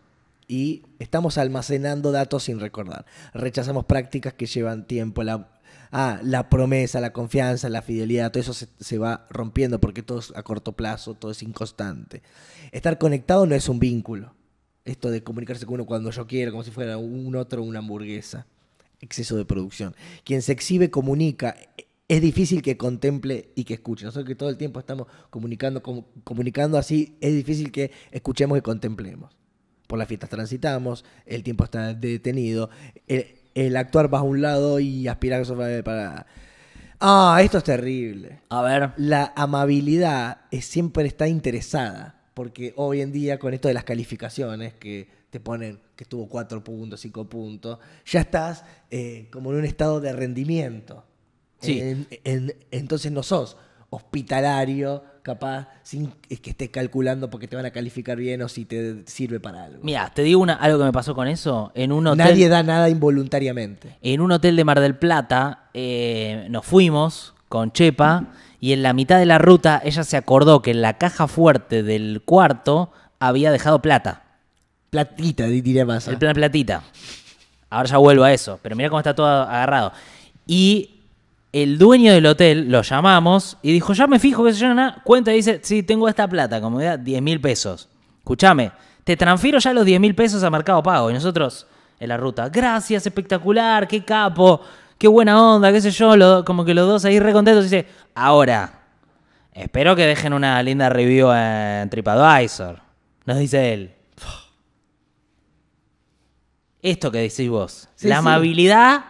[0.48, 3.06] Y estamos almacenando datos sin recordar.
[3.32, 5.22] Rechazamos prácticas que llevan tiempo.
[5.22, 5.48] La,
[5.92, 10.18] ah, la promesa, la confianza, la fidelidad, todo eso se, se va rompiendo porque todo
[10.18, 12.22] es a corto plazo, todo es inconstante.
[12.70, 14.34] Estar conectado no es un vínculo.
[14.84, 18.46] Esto de comunicarse con uno cuando yo quiero, como si fuera un otro una hamburguesa.
[19.00, 19.94] Exceso de producción.
[20.24, 21.56] Quien se exhibe comunica.
[22.12, 24.04] Es difícil que contemple y que escuche.
[24.04, 28.60] Nosotros que todo el tiempo estamos comunicando, comu- comunicando así, es difícil que escuchemos y
[28.60, 29.34] contemplemos.
[29.86, 32.68] Por las fiestas transitamos, el tiempo está detenido,
[33.06, 36.26] el, el actuar va a un lado y aspirar a eso va para...
[37.00, 38.40] Ah, esto es terrible.
[38.50, 38.92] A ver.
[38.98, 44.74] La amabilidad es- siempre está interesada, porque hoy en día con esto de las calificaciones
[44.74, 49.64] que te ponen que estuvo 4 puntos, 5 puntos, ya estás eh, como en un
[49.64, 51.06] estado de rendimiento.
[51.62, 51.80] Sí.
[51.80, 53.56] En- en- entonces no sos
[54.16, 58.64] hospitalario, capaz, sin es que estés calculando porque te van a calificar bien o si
[58.64, 59.80] te sirve para algo.
[59.82, 61.72] Mira, te digo una, algo que me pasó con eso.
[61.74, 62.26] En un hotel.
[62.26, 63.96] Nadie da nada involuntariamente.
[64.02, 68.28] En un hotel de Mar del Plata eh, nos fuimos con Chepa
[68.60, 71.82] y en la mitad de la ruta ella se acordó que en la caja fuerte
[71.82, 74.24] del cuarto había dejado plata.
[74.90, 76.06] Platita, diría más.
[76.08, 76.82] El plan platita.
[77.70, 79.92] Ahora ya vuelvo a eso, pero mira cómo está todo agarrado.
[80.46, 81.01] Y
[81.53, 85.32] el dueño del hotel lo llamamos y dijo, ya me fijo que se llama cuenta
[85.32, 87.88] y dice, sí, tengo esta plata, como da 10 mil pesos.
[88.18, 88.72] Escúchame,
[89.05, 91.11] te transfiero ya los 10 mil pesos a Mercado Pago.
[91.11, 91.66] Y nosotros
[92.00, 94.61] en la ruta, gracias, espectacular, qué capo,
[94.96, 97.64] qué buena onda, qué sé yo, lo- como que los dos ahí re contentos.
[97.64, 98.80] Dice, ahora,
[99.53, 102.80] espero que dejen una linda review en TripAdvisor.
[103.26, 103.94] Nos dice él.
[106.80, 107.88] Esto que decís vos.
[107.94, 108.18] Sí, la sí.
[108.20, 109.05] amabilidad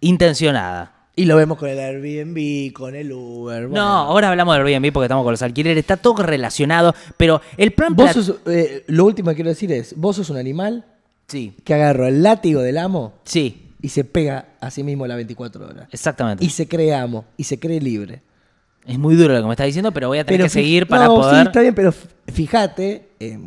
[0.00, 0.94] intencionada.
[1.16, 3.68] Y lo vemos con el Airbnb, con el Uber.
[3.68, 5.78] No, ahora hablamos del Airbnb porque estamos con los alquileres.
[5.78, 7.94] Está todo relacionado, pero el plan...
[7.94, 10.84] Vos sos, eh, lo último que quiero decir es, vos sos un animal
[11.30, 15.16] Sí, que agarró el látigo del amo sí, y se pega a sí mismo las
[15.16, 15.88] 24 horas.
[15.92, 16.44] exactamente.
[16.44, 18.22] Y se cree amo y se cree libre.
[18.84, 20.88] Es muy duro lo que me está diciendo, pero voy a tener Pero que seguir
[20.88, 21.42] para no, poder.
[21.42, 21.94] Sí, está bien, pero
[22.32, 23.38] fíjate eh,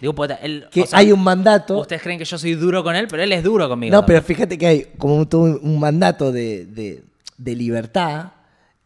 [0.00, 1.78] Digo, puta, él- que o sea, hay un mandato.
[1.80, 3.92] Ustedes creen que yo soy duro con él, pero él es duro conmigo.
[3.92, 4.20] No, también.
[4.22, 7.02] pero fíjate que hay como un, mandato de, de-
[7.36, 8.32] de libertad,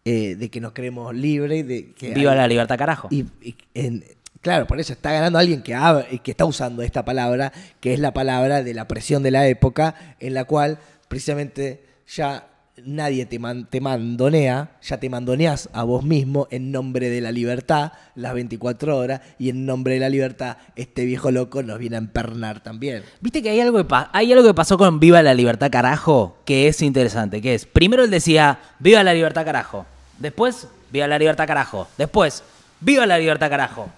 [0.04, 3.08] eh, de que nos creemos libres, de que Viva hay- la libertad, carajo.
[3.10, 4.04] Y, y en-
[4.40, 8.00] claro, por eso está ganando alguien que, habla- que está usando esta palabra, que es
[8.00, 12.48] la palabra de la presión de la época, en la cual precisamente ya
[12.84, 17.32] nadie te, man- te mandonea, ya te mandoneas a vos mismo en nombre de la
[17.32, 21.96] libertad las 24 horas y en nombre de la libertad este viejo loco nos viene
[21.96, 23.02] a empernar también.
[23.20, 26.68] Viste que hay algo que, hay algo que pasó con Viva la Libertad Carajo que
[26.68, 29.86] es interesante, que es, primero él decía, Viva la Libertad Carajo,
[30.18, 32.42] después, Viva la Libertad Carajo, después,
[32.80, 33.88] Viva la Libertad Carajo,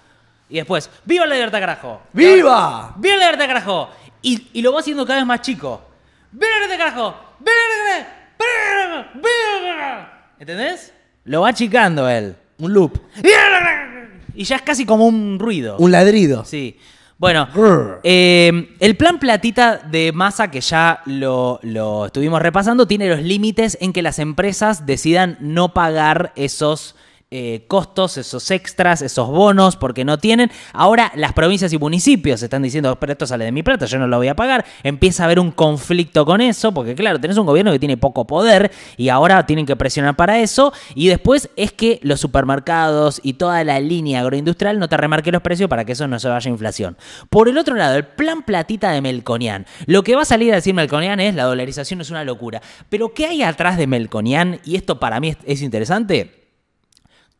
[0.49, 2.03] y después, Viva la Libertad Carajo.
[2.12, 2.95] ¡Viva!
[2.99, 3.89] ¡Viva la Libertad Carajo!
[4.22, 5.80] Y, y lo va haciendo cada vez más chico.
[6.30, 7.14] ¡Viva la Libertad Carajo!
[7.41, 8.12] ¡Viva la Libertad
[10.38, 10.92] ¿Entendés?
[11.24, 12.36] Lo va achicando él.
[12.59, 12.99] Un loop.
[14.34, 15.76] Y ya es casi como un ruido.
[15.78, 16.45] un ladrido.
[16.45, 16.78] Sí.
[17.16, 17.49] Bueno,
[18.03, 23.78] eh, el plan platita de masa que ya lo, lo estuvimos repasando tiene los límites
[23.80, 26.97] en que las empresas decidan no pagar esos
[27.37, 30.53] eh, costos, esos extras, esos bonos, porque no tienen.
[30.72, 34.07] Ahora las provincias y municipios están diciendo, pero esto sale de mi plata, yo no
[34.07, 34.64] lo voy a pagar.
[34.85, 38.24] Empieza a haber un conflicto con eso, porque claro, tenés un gobierno que tiene poco
[38.24, 40.72] poder y ahora tienen que presionar para eso.
[40.95, 45.43] Y después es que los supermercados y toda la línea agroindustrial no te remarque los
[45.43, 46.97] precios para que eso no se vaya a inflación.
[47.30, 49.66] Por el otro lado, el plan platita de Melconian.
[49.87, 52.62] Lo que va a salir a decir Melconian es la dolarización es una locura.
[52.89, 54.61] Pero ¿qué hay atrás de Melconian?
[54.64, 56.43] Y esto para mí es, es interesante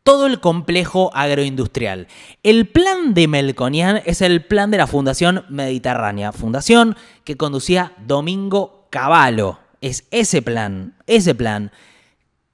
[0.05, 2.07] todo el complejo agroindustrial.
[2.43, 6.95] El plan de Melconian es el plan de la Fundación Mediterránea, fundación
[7.25, 9.59] que conducía Domingo Cavallo.
[9.81, 11.73] Es ese plan, ese plan,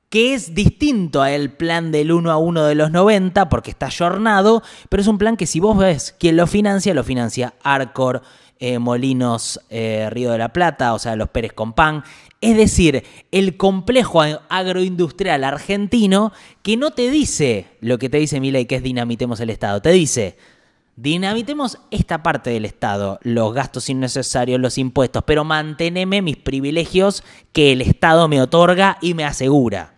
[0.09, 4.62] que es distinto al plan del 1 a 1 de los 90 porque está ayornado,
[4.88, 8.22] pero es un plan que si vos ves quién lo financia, lo financia Arcor,
[8.61, 12.05] eh, Molinos eh, Río de la Plata, o sea, los Pérez Compán.
[12.41, 16.32] Es decir, el complejo agroindustrial argentino
[16.62, 19.82] que no te dice lo que te dice Milei, que es dinamitemos el Estado.
[19.82, 20.38] Te dice,
[20.97, 27.72] dinamitemos esta parte del Estado, los gastos innecesarios, los impuestos, pero manteneme mis privilegios que
[27.72, 29.93] el Estado me otorga y me asegura.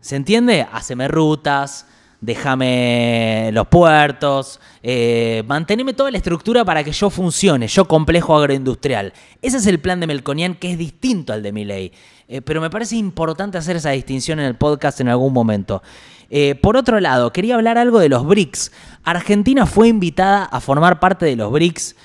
[0.00, 0.66] ¿Se entiende?
[0.70, 1.86] Haceme rutas,
[2.24, 9.12] déjame los puertos, eh, manteneme toda la estructura para que yo funcione, yo complejo agroindustrial.
[9.42, 11.92] Ese es el plan de Melconian que es distinto al de Milley.
[12.26, 15.82] Eh, pero me parece importante hacer esa distinción en el podcast en algún momento.
[16.30, 18.72] Eh, por otro lado, quería hablar algo de los BRICS.
[19.04, 21.96] Argentina fue invitada a formar parte de los BRICS.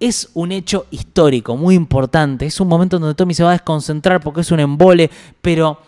[0.00, 2.46] Es un hecho histórico, muy importante.
[2.46, 5.10] Es un momento donde Tommy se va a desconcentrar porque es un embole,
[5.42, 5.80] pero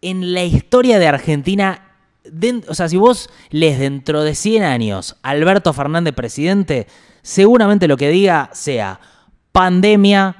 [0.00, 1.85] en la historia de Argentina,
[2.32, 6.86] den- o sea, si vos lees dentro de 100 años Alberto Fernández presidente,
[7.22, 9.00] seguramente lo que diga sea
[9.52, 10.36] pandemia,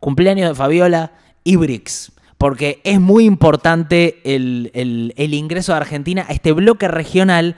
[0.00, 1.12] cumpleaños de Fabiola
[1.44, 2.12] y BRICS.
[2.38, 7.56] Porque es muy importante el, el- el ingreso de Argentina a este bloque regional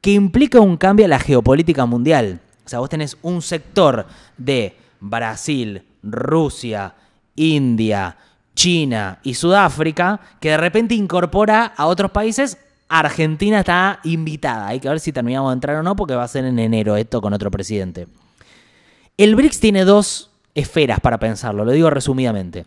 [0.00, 2.40] que implica un cambio a la geopolítica mundial.
[2.64, 4.06] O sea, vos tenés un sector
[4.38, 6.94] de Brasil, Rusia,
[7.34, 8.16] India,
[8.54, 12.58] China y Sudáfrica que de repente incorpora a otros países.
[12.88, 14.68] Argentina está invitada.
[14.68, 16.96] Hay que ver si terminamos de entrar o no porque va a ser en enero
[16.96, 18.06] esto con otro presidente.
[19.16, 22.66] El BRICS tiene dos esferas para pensarlo, lo digo resumidamente.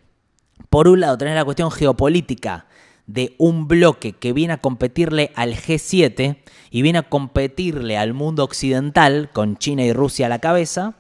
[0.70, 2.66] Por un lado, tenés la cuestión geopolítica
[3.08, 6.38] de un bloque que viene a competirle al G7
[6.72, 10.96] y viene a competirle al mundo occidental con China y Rusia a la cabeza.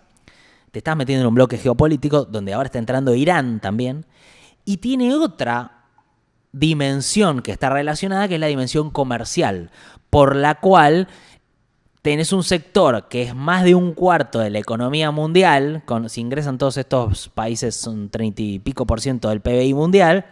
[0.71, 4.05] Te estás metiendo en un bloque geopolítico donde ahora está entrando Irán también.
[4.65, 5.85] Y tiene otra
[6.51, 9.71] dimensión que está relacionada, que es la dimensión comercial,
[10.09, 11.07] por la cual
[12.01, 16.21] tenés un sector que es más de un cuarto de la economía mundial, con, si
[16.21, 20.25] ingresan todos estos países son 30 y pico por ciento del PBI mundial,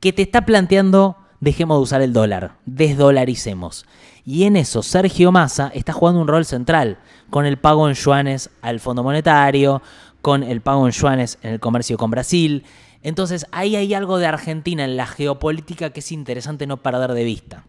[0.00, 3.86] que te está planteando dejemos de usar el dólar, desdolaricemos.
[4.24, 6.98] Y en eso Sergio Massa está jugando un rol central,
[7.30, 9.82] con el pago en yuanes al Fondo Monetario,
[10.22, 12.64] con el pago en yuanes en el comercio con Brasil.
[13.04, 17.22] Entonces ahí hay algo de Argentina en la geopolítica que es interesante no perder de
[17.22, 17.64] vista.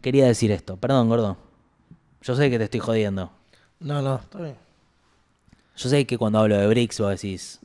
[0.00, 1.36] Quería decir esto, perdón, gordo.
[2.22, 3.30] Yo sé que te estoy jodiendo.
[3.80, 4.56] No, no, está bien.
[5.76, 7.60] Yo sé que cuando hablo de BRICS vos decís,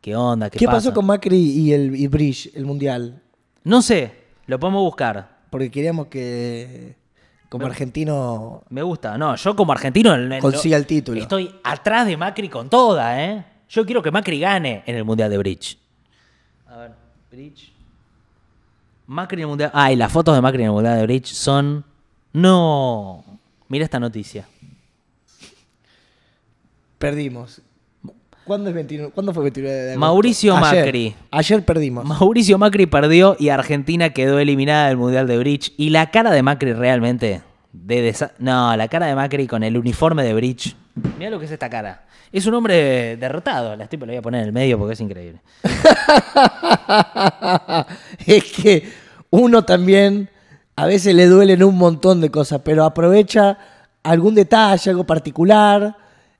[0.00, 0.48] ¿qué onda?
[0.48, 0.78] ¿Qué, ¿Qué, pasa?
[0.78, 3.20] pasó con Macri y el y Bridge, el mundial?
[3.64, 4.12] No sé,
[4.46, 5.40] lo podemos buscar.
[5.50, 6.96] Porque queríamos que
[7.50, 9.18] como argentino Me gusta.
[9.18, 11.20] No, yo como argentino no- consiga el título.
[11.20, 13.44] estoy atrás de Macri con toda, ¿eh?
[13.68, 15.78] Yo quiero que Macri gane en el Mundial de Bridge.
[17.32, 17.72] Bridge.
[19.06, 19.70] Macri en el Mundial.
[19.72, 21.82] Ah, y las fotos de Macri en el Mundial de Bridge son.
[22.34, 23.24] No.
[23.68, 24.46] Mira esta noticia.
[26.98, 27.62] Perdimos.
[28.44, 30.00] ¿Cuándo, es 29 ¿Cuándo fue 29 de agosto?
[30.00, 30.84] Mauricio Ayer.
[30.84, 31.14] Macri.
[31.30, 32.04] Ayer perdimos.
[32.04, 35.72] Mauricio Macri perdió y Argentina quedó eliminada del Mundial de Bridge.
[35.78, 37.40] Y la cara de Macri realmente.
[37.72, 40.76] De desa- no, la cara de Macri con el uniforme de Bridge.
[41.18, 42.04] Mira lo que es esta cara.
[42.30, 43.74] Es un hombre derrotado.
[43.76, 45.40] La estoy la voy a poner en el medio porque es increíble.
[48.26, 48.92] es que
[49.30, 50.28] uno también
[50.76, 53.58] a veces le duelen un montón de cosas, pero aprovecha
[54.02, 55.96] algún detalle, algo particular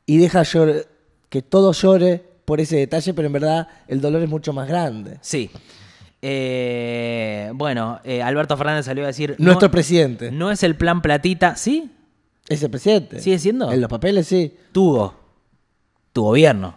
[0.06, 0.86] y deja llor-
[1.28, 5.18] que todo llore por ese detalle, pero en verdad el dolor es mucho más grande.
[5.20, 5.50] Sí.
[6.24, 9.34] Eh, bueno, eh, Alberto Fernández salió a decir.
[9.38, 10.30] Nuestro no, presidente.
[10.30, 11.56] No es el plan platita.
[11.56, 11.90] ¿Sí?
[12.48, 13.20] ¿Es el presidente?
[13.20, 13.72] ¿Sigue siendo?
[13.72, 14.54] En los papeles sí.
[14.70, 15.14] Tuvo.
[16.12, 16.76] Tu gobierno.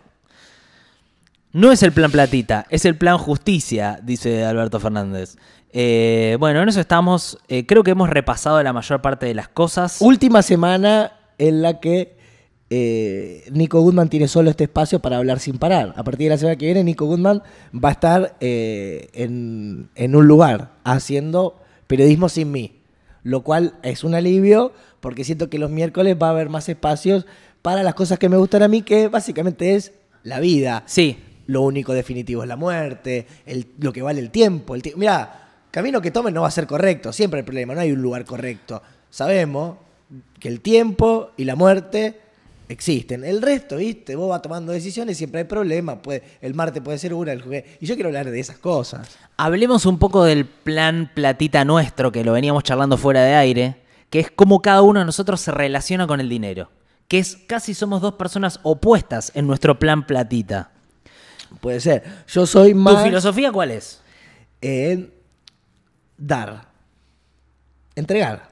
[1.51, 5.37] No es el plan platita, es el plan justicia, dice Alberto Fernández.
[5.71, 7.37] Eh, bueno, en eso estamos.
[7.47, 10.01] Creo que hemos repasado la mayor parte de las cosas.
[10.01, 12.14] Última semana en la que
[12.69, 15.93] eh, Nico Goodman tiene solo este espacio para hablar sin parar.
[15.95, 17.43] A partir de la semana que viene, Nico Goodman
[17.73, 22.79] va a estar eh, en, en un lugar haciendo periodismo sin mí.
[23.23, 27.25] Lo cual es un alivio porque siento que los miércoles va a haber más espacios
[27.61, 29.91] para las cosas que me gustan a mí, que básicamente es
[30.23, 30.83] la vida.
[30.85, 34.73] Sí, Lo único definitivo es la muerte, el- lo que vale el tiempo.
[34.73, 37.91] El Mira, camino que tomen no va a ser correcto, siempre hay problema, no hay
[37.91, 38.81] un lugar correcto.
[39.11, 39.77] Sabemos
[40.39, 42.19] que el tiempo y la muerte
[42.69, 43.23] existen.
[43.23, 44.15] El resto, ¿viste?
[44.15, 45.97] Vos vas tomando decisiones, siempre hay problemas.
[46.01, 47.65] Puede, el martes puede ser una, el jueves.
[47.79, 49.17] Y yo quiero hablar de esas cosas.
[49.37, 54.19] Hablemos un poco del plan platita nuestro, que lo veníamos charlando fuera de aire, que
[54.19, 56.69] es cómo cada uno de nosotros se relaciona con el dinero.
[57.07, 60.71] Que es casi somos dos personas opuestas en nuestro plan platita.
[61.61, 62.03] Puede ser.
[62.27, 64.01] Yo soy ¿Tu más filosofía cuál es?
[64.61, 65.13] en
[66.17, 66.69] dar,
[67.95, 68.49] entregar.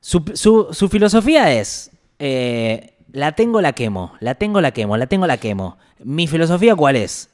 [0.00, 5.06] Su, su- su filosofía es, eh, la tengo, la quemo, la tengo, la quemo, la
[5.06, 5.78] tengo, la quemo.
[6.02, 7.30] Mi filosofía cuál es?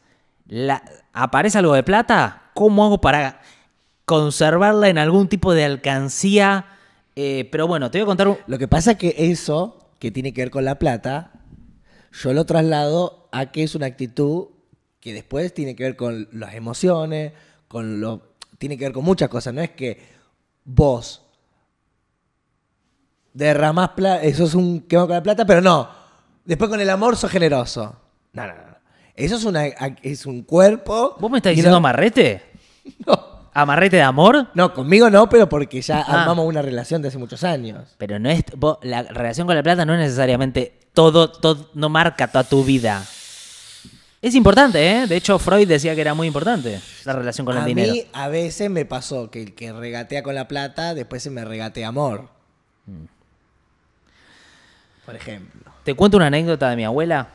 [1.13, 2.51] ¿Aparece algo de plata?
[2.55, 3.41] ¿Cómo hago para
[4.05, 6.67] conservarla en algún tipo de alcancía?
[7.17, 8.39] Eh, pero bueno, te voy a contar un...
[8.47, 11.33] Lo que pasa es que eso, que tiene que ver con la plata,
[12.13, 14.49] yo lo traslado a que es una actitud
[15.01, 17.33] que después tiene que ver con las emociones,
[17.69, 19.53] con lo, tiene que ver con muchas cosas.
[19.53, 19.99] No es que
[20.65, 21.24] vos
[23.35, 25.89] derramás plata, eso es un quemado con la plata, pero no.
[26.47, 27.95] Después con el amor sos generoso.
[28.33, 28.75] No, no, no.
[29.15, 31.17] Eso es, una, es un cuerpo.
[31.21, 32.43] ¿Vos me estás diciendo no- amarrete?
[33.07, 34.49] No, ¿Amarrete de amor?
[34.55, 36.23] no, conmigo no, pero porque ya Ah.
[36.23, 37.95] armamos una relación de hace muchos años.
[37.99, 38.43] Pero no es...
[38.57, 42.65] vos- la relación con la plata no es necesariamente todo, todo, no marca toda tu
[42.65, 43.03] vida.
[44.21, 45.07] Es importante, ¿eh?
[45.07, 47.93] De hecho, Freud decía que era muy importante la relación con el a dinero.
[47.93, 51.45] mí a veces me pasó que el que regatea con la plata, después se me
[51.45, 52.29] regatea amor.
[52.87, 53.05] Mm.
[55.05, 55.73] Por ejemplo.
[55.85, 57.29] Te cuento una anécdota de mi abuela.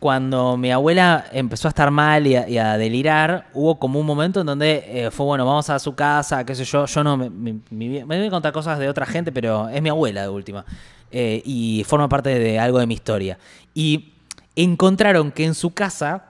[0.00, 4.46] Cuando mi abuela empezó a estar mal y a, delirar, hubo como un momento en
[4.46, 6.84] donde eh, fue, bueno, vamos a su casa, qué sé yo.
[6.84, 10.28] Yo no, me voy a contar cosas de otra gente, pero es mi abuela de
[10.28, 10.64] última.
[11.10, 13.38] Eh, y forma parte de algo de mi historia.
[13.72, 14.12] Y
[14.56, 16.24] encontraron que en su casa,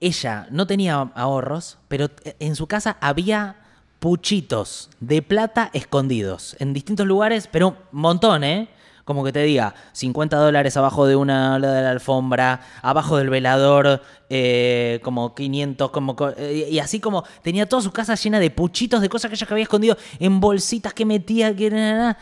[0.00, 2.08] ella no tenía ahorros, pero
[2.38, 3.56] en su casa había
[3.98, 8.68] puchitos de plata escondidos en distintos lugares, pero un montón, ¿eh?
[9.08, 14.02] Como que te diga, 50 dólares abajo de una de la alfombra, abajo del velador,
[14.28, 18.50] eh, como 500, como, co- eh, y así como tenía toda su casa llena de
[18.50, 22.18] puchitos, de cosas que ella había escondido en bolsitas que metía, que na, na.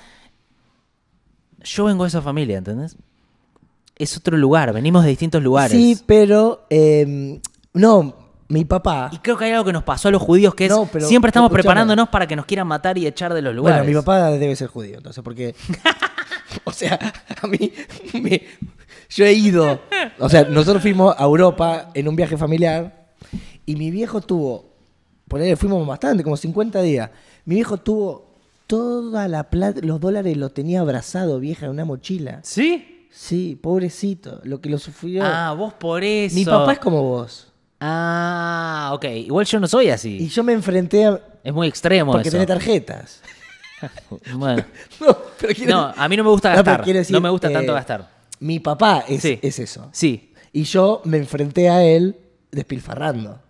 [1.64, 2.96] Yo vengo de esa familia, ¿entendés?
[3.96, 5.72] Es otro lugar, venimos de distintos lugares.
[5.72, 7.40] Sí, pero eh,
[7.72, 8.14] no,
[8.46, 9.08] mi papá.
[9.12, 11.08] Y creo que hay algo que nos pasó a los judíos que es No, pero
[11.08, 13.80] siempre estamos preparándonos para que nos quieran matar y echar de los lugares.
[13.80, 15.56] Bueno, mi papá debe ser judío, entonces, porque.
[16.64, 16.98] o sea,
[17.42, 17.72] a mí.
[18.14, 18.42] me-
[19.08, 19.80] yo he ido.
[20.18, 23.06] O sea, nosotros fuimos a Europa en un viaje familiar
[23.64, 24.74] y mi viejo tuvo.
[25.28, 27.10] Ponele, fuimos bastante, como 50 días.
[27.44, 28.34] Mi viejo tuvo
[28.66, 32.40] toda la plata, los dólares los tenía abrazado, vieja, en una mochila.
[32.42, 33.06] ¿Sí?
[33.12, 35.22] Sí, pobrecito, lo que lo sufrió.
[35.24, 36.34] Ah, vos por eso.
[36.34, 37.52] mi papá es como vos.
[37.80, 39.04] Ah, ok.
[39.04, 40.16] Igual yo no soy así.
[40.18, 41.20] Y yo me enfrenté a.
[41.44, 42.36] Es muy extremo Porque eso.
[42.36, 43.22] tiene tarjetas.
[44.34, 44.64] Bueno.
[45.00, 46.84] No, pero quiero- No, a mí no me gusta gastar.
[46.84, 48.10] decir, no me gusta tanto eh, gastar.
[48.40, 49.38] Mi papá es, Sí.
[49.42, 49.88] es eso.
[49.92, 50.32] Sí.
[50.52, 52.16] Y yo me enfrenté a él
[52.50, 53.40] despilfarrando.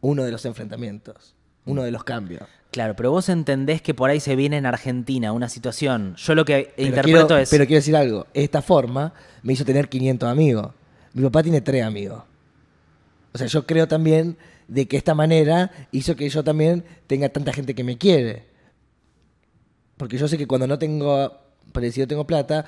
[0.00, 1.34] Uno de los enfrentamientos.
[1.66, 2.42] Uno de los cambios.
[2.70, 6.14] Claro, pero vos entendés que por ahí se viene en Argentina una situación.
[6.16, 7.48] Yo lo que Pero interpreto quiero, es.
[7.50, 8.26] pero quiero decir algo.
[8.34, 10.72] Esta forma me hizo tener 500 amigos.
[11.14, 12.22] Mi papá tiene tres amigos.
[13.32, 14.36] O sea, yo creo también
[14.68, 18.46] de que esta manera hizo que yo también tenga tanta gente que me quiere.
[19.96, 21.40] Porque yo sé que cuando no tengo,
[21.72, 22.64] parecido tengo plata,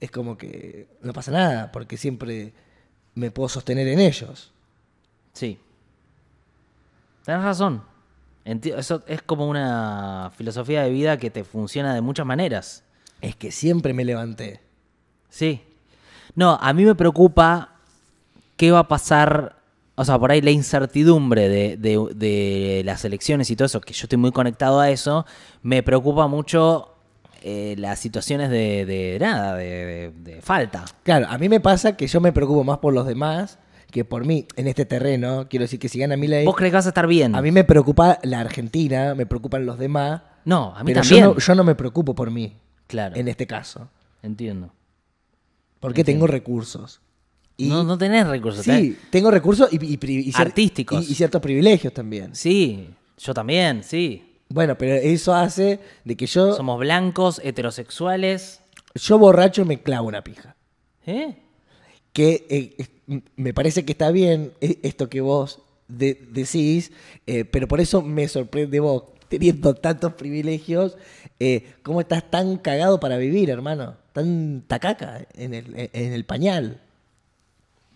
[0.00, 2.52] es como que no pasa nada, porque siempre
[3.14, 4.52] me puedo sostener en ellos.
[5.32, 5.58] Sí.
[7.24, 7.82] Tienes razón.
[8.44, 12.84] Eso es como una filosofía de vida que te funciona de muchas maneras.
[13.20, 14.60] Es que siempre me levanté.
[15.30, 15.62] Sí.
[16.34, 17.76] No, a mí me preocupa
[18.56, 19.56] qué va a pasar,
[19.96, 23.92] o sea, por ahí la incertidumbre de, de- de las elecciones y todo eso, que
[23.94, 25.24] yo estoy muy conectado a eso,
[25.62, 26.90] me preocupa mucho
[27.42, 30.84] eh, las situaciones de, de nada, de, falta.
[31.02, 33.58] Claro, a mí me pasa que yo me preocupo más por los demás
[33.90, 35.46] que por mí en este terreno.
[35.48, 37.34] Quiero decir que si gana Milei, ¿Vos crees que vas a estar bien?
[37.36, 40.22] a mí me preocupa la Argentina, me preocupan los demás.
[40.44, 41.24] no, a mí pero también.
[41.24, 42.56] Yo no, yo no me preocupo por mí
[42.88, 43.88] Claro, en este caso.
[44.22, 44.72] entiendo.
[45.80, 47.00] Porque tengo recursos.
[47.56, 48.64] Y no, no tenés recursos.
[48.64, 49.98] sí, tengo recursos y,
[50.34, 51.08] Artísticos.
[51.08, 52.34] Y, ciertos privilegios también.
[52.34, 52.88] Sí,
[53.18, 54.38] yo también, sí.
[54.48, 58.60] Bueno, pero eso hace de que yo, Somos blancos, heterosexuales.
[58.94, 60.56] yo borracho me clavo una pija.
[61.06, 61.36] ¿Eh?
[62.12, 62.86] que eh,
[63.36, 66.92] me parece que está bien eh, esto que vos de- decís,
[67.26, 70.96] eh, pero por eso me sorprende vos, teniendo tantos privilegios,
[71.40, 76.80] eh, cómo estás tan cagado para vivir, hermano, tan tacaca en el, en el pañal.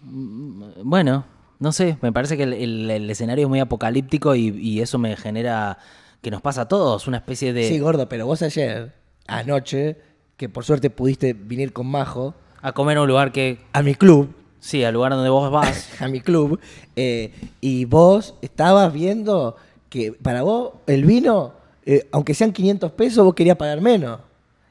[0.02, 1.24] Bueno,
[1.58, 4.98] no sé, me parece que el, el- el escenario es muy apocalíptico y, y eso
[4.98, 5.78] me genera
[6.22, 7.68] que nos pasa a todos, una especie de...
[7.68, 8.94] Sí, gordo, pero vos ayer,
[9.26, 9.96] anoche,
[10.36, 13.58] que por suerte pudiste venir con Majo a comer a un lugar que...
[13.72, 15.88] a mi club, Sí, al lugar donde vos vas.
[16.02, 16.58] a mi club,
[16.96, 19.54] eh, y vos estabas viendo
[19.88, 21.54] que para vos el vino,
[21.86, 24.18] eh, aunque sean 500 pesos, vos querías pagar menos.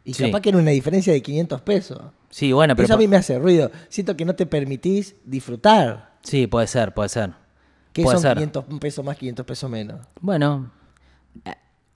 [0.08, 0.24] Y Sí.
[0.24, 1.99] capaz que era una diferencia de 500 pesos.
[2.30, 2.86] Sí, bueno, pero...
[2.86, 3.70] Eso a mí me hace ruido.
[3.89, 6.14] Siento que no te permitís disfrutar.
[6.24, 7.32] Sí, puede ser, puede ser.
[7.91, 8.38] Que puede son ser.
[8.38, 9.99] 500 pesos más, 500 pesos menos.
[10.22, 10.72] Bueno,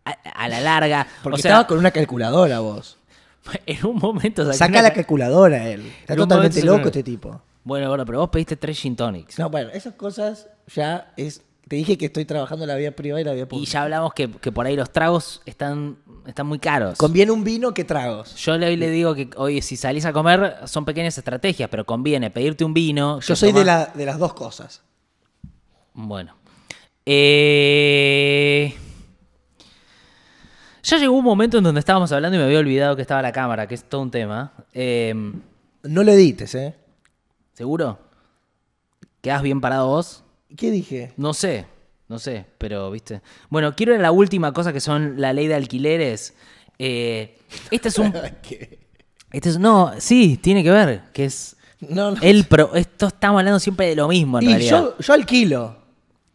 [0.04, 1.08] a, la larga...
[1.24, 2.98] Porque o sea, estabas con una calculadora vos.
[3.66, 4.52] en un momento...
[4.52, 5.90] Saca una la ca- calculadora él.
[6.02, 7.42] Está totalmente loco este tipo.
[7.64, 9.40] Bueno, bueno, pero vos pediste tres gin tonics.
[9.40, 11.44] No, bueno, esas cosas ya es...
[11.68, 13.72] Te dije que estoy trabajando la vida privada y la Y pública.
[13.72, 15.98] ya hablamos que, que por ahí los tragos están,
[16.28, 16.98] están muy caros.
[16.98, 18.36] Conviene un vino que tragos.
[18.36, 22.30] Yo le, le digo que, oye, si salís a comer, son pequeñas estrategias, pero conviene
[22.30, 23.22] pedirte un vino.
[23.22, 24.82] Yo soy de, la, de las dos cosas.
[25.94, 26.36] Bueno.
[27.06, 28.76] Eh,
[30.84, 33.32] Ya llegó un momento en donde estábamos hablando y me había olvidado que estaba la
[33.32, 34.52] cámara, que es todo un tema.
[34.74, 35.14] Eh,
[35.84, 36.76] No lo edites, ¿eh?
[37.54, 37.98] ¿Seguro?
[39.22, 40.24] ¿Quedás bien parado vos?
[40.58, 41.14] ¿Qué dije?
[41.18, 41.66] No sé,
[42.08, 43.22] no sé, pero viste.
[43.50, 46.34] Bueno, quiero ir a la última cosa que son la ley de alquileres.
[46.80, 47.38] Eh,
[47.70, 48.14] este es un.
[48.42, 48.80] ¿Qué?
[49.32, 51.56] Este es, no, sí, tiene que ver, que es.
[51.80, 52.22] No, no.
[52.22, 54.82] El pro, esto estamos hablando siempre de lo mismo en y realidad.
[54.82, 55.78] yo, yo alquilo.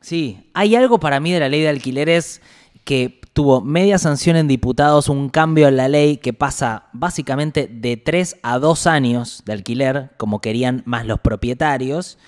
[0.01, 2.41] Sí, hay algo para mí de la ley de alquileres
[2.85, 7.97] que tuvo media sanción en diputados, un cambio en la ley que pasa básicamente de
[7.97, 12.19] 3 a 2 años de alquiler, como querían más los propietarios,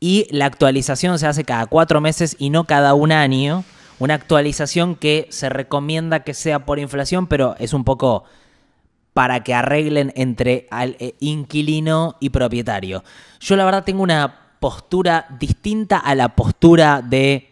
[0.00, 3.64] y la actualización se hace cada 4 meses y no cada un año.
[3.98, 8.24] Una actualización que se recomienda que sea por inflación, pero es un poco
[9.14, 13.02] para que arreglen entre al, eh, inquilino y propietario.
[13.40, 17.48] Yo la verdad tengo una postura distinta a la postura de,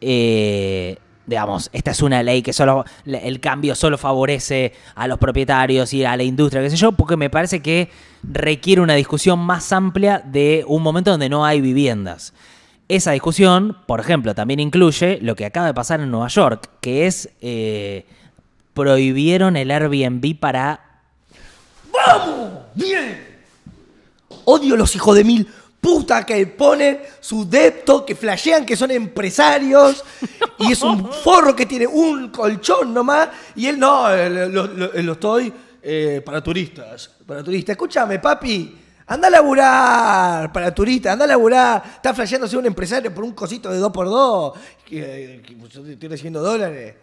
[0.00, 0.98] eh,
[1.30, 6.04] digamos, esta es una ley que solo el cambio solo favorece a los propietarios y
[6.04, 7.90] a la industria, qué sé yo, porque me parece que
[8.22, 12.34] requiere una discusión más amplia de un momento donde no hay viviendas.
[12.88, 17.06] Esa discusión, por ejemplo, también incluye lo que acaba de pasar en Nueva York, que
[17.06, 18.04] es eh,
[18.74, 20.90] prohibieron el Airbnb para
[22.74, 23.28] ¡Bien!
[24.44, 25.48] Odio los hijos de mil
[25.80, 30.04] puta que ponen su depto, que flashean que son empresarios
[30.58, 34.92] y es un forro que tiene un colchón nomás y él no, eh, lo, lo-
[34.92, 35.52] lo estoy
[35.82, 37.72] eh, para turistas, para turistas.
[37.72, 38.76] Escúchame, papi,
[39.06, 41.82] anda a laburar para turistas, anda a laburar.
[41.96, 44.52] Está flasheando ser un empresario por un cosito de 2x2,
[44.84, 46.94] que, que estoy recibiendo dólares.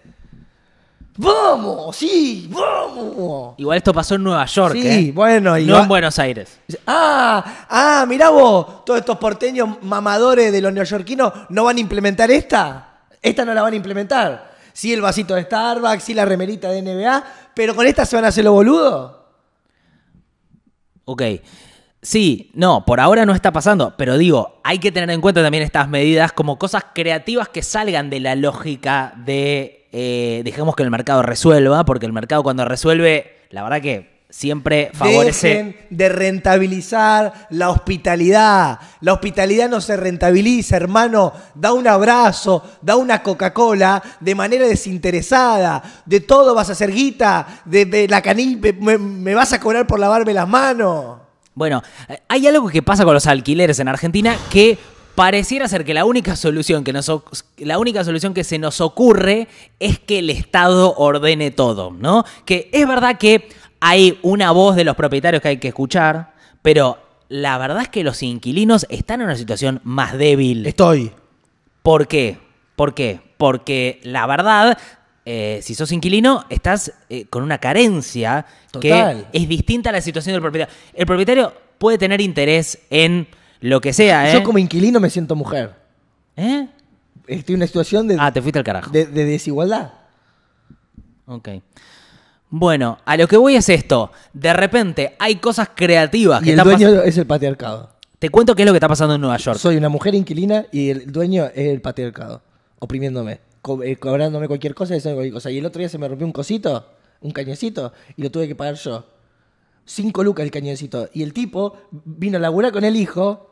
[1.18, 1.96] ¡Vamos!
[1.96, 2.48] ¡Sí!
[2.52, 3.56] ¡Vamos!
[3.58, 5.12] Igual esto pasó en Nueva York, Sí, ¿eh?
[5.14, 6.60] bueno, y no va- en Buenos Aires.
[6.86, 12.30] Ah, ah, mirá vos, todos estos porteños mamadores de los neoyorquinos no van a implementar
[12.30, 13.00] esta.
[13.22, 14.52] Esta no la van a implementar.
[14.74, 17.24] Sí, el vasito de Starbucks, sí, la remerita de NBA,
[17.56, 19.12] pero con esta se van a hacer los boludos.
[21.06, 21.22] Ok.
[22.08, 25.62] Sí, no, por ahora no está pasando, pero digo, hay que tener en cuenta también
[25.62, 30.90] estas medidas como cosas creativas que salgan de la lógica de, eh, dejemos que el
[30.90, 35.50] mercado resuelva, porque el mercado cuando resuelve, la verdad que siempre favorece.
[35.50, 38.80] Dejen de rentabilizar la hospitalidad.
[39.02, 41.34] La hospitalidad no se rentabiliza, hermano.
[41.56, 45.84] Da un abrazo, da una Coca-Cola de manera desinteresada.
[46.06, 47.64] De todo vas a hacer guita.
[47.66, 51.27] De, la canilla, me, me vas a cobrar por lavarme las manos.
[51.58, 54.78] Bueno, eh, hay algo que pasa con los alquileres en Argentina que
[55.16, 57.12] pareciera ser que la única solución que nos
[57.58, 59.48] la única solución que se nos ocurre
[59.80, 62.26] es que el Estado ordene todo, ¿no?
[62.46, 63.50] Que es verdad que
[63.80, 68.04] hay una voz de los propietarios que hay que escuchar, pero la verdad es que
[68.04, 70.64] los inquilinos están en una situación más débil.
[70.68, 71.12] Estoy.
[71.82, 72.38] ¿Por qué?
[72.76, 73.20] ¿Por qué?
[73.40, 74.78] Porque la verdad,
[75.30, 79.28] eh, si sos inquilino, estás eh, con una carencia Total.
[79.32, 80.74] que es distinta a la situación del propietario.
[80.94, 83.28] El propietario puede tener interés en
[83.60, 84.34] lo que sea, ¿eh?
[84.34, 85.74] Yo como inquilino me siento mujer.
[86.38, 86.70] ¿Eh?
[87.28, 88.90] Estoy en una situación de, Ah, te fuiste al carajo.
[88.90, 89.92] de, de desigualdad.
[91.26, 91.50] Ok.
[92.50, 94.14] Bueno, a lo que voy es esto.
[94.32, 97.90] De repente hay cosas creativas que el están dueño es el patriarcado.
[98.20, 99.60] Te cuento qué es lo que está pasando en Nueva York.
[99.60, 102.42] Soy una mujer inquilina y el dueño es el patriarcado,
[102.80, 105.52] oprimiéndome, co- eh, cobrándome cualquier cosa y cualquier cosa.
[105.52, 106.88] Y el otro día se me rompió un cosito,
[107.22, 109.06] un cañoncito, y lo tuve que pagar yo.
[109.86, 111.10] Cinco lucas el cañoncito.
[111.14, 113.52] Y el tipo vino a laburar con el hijo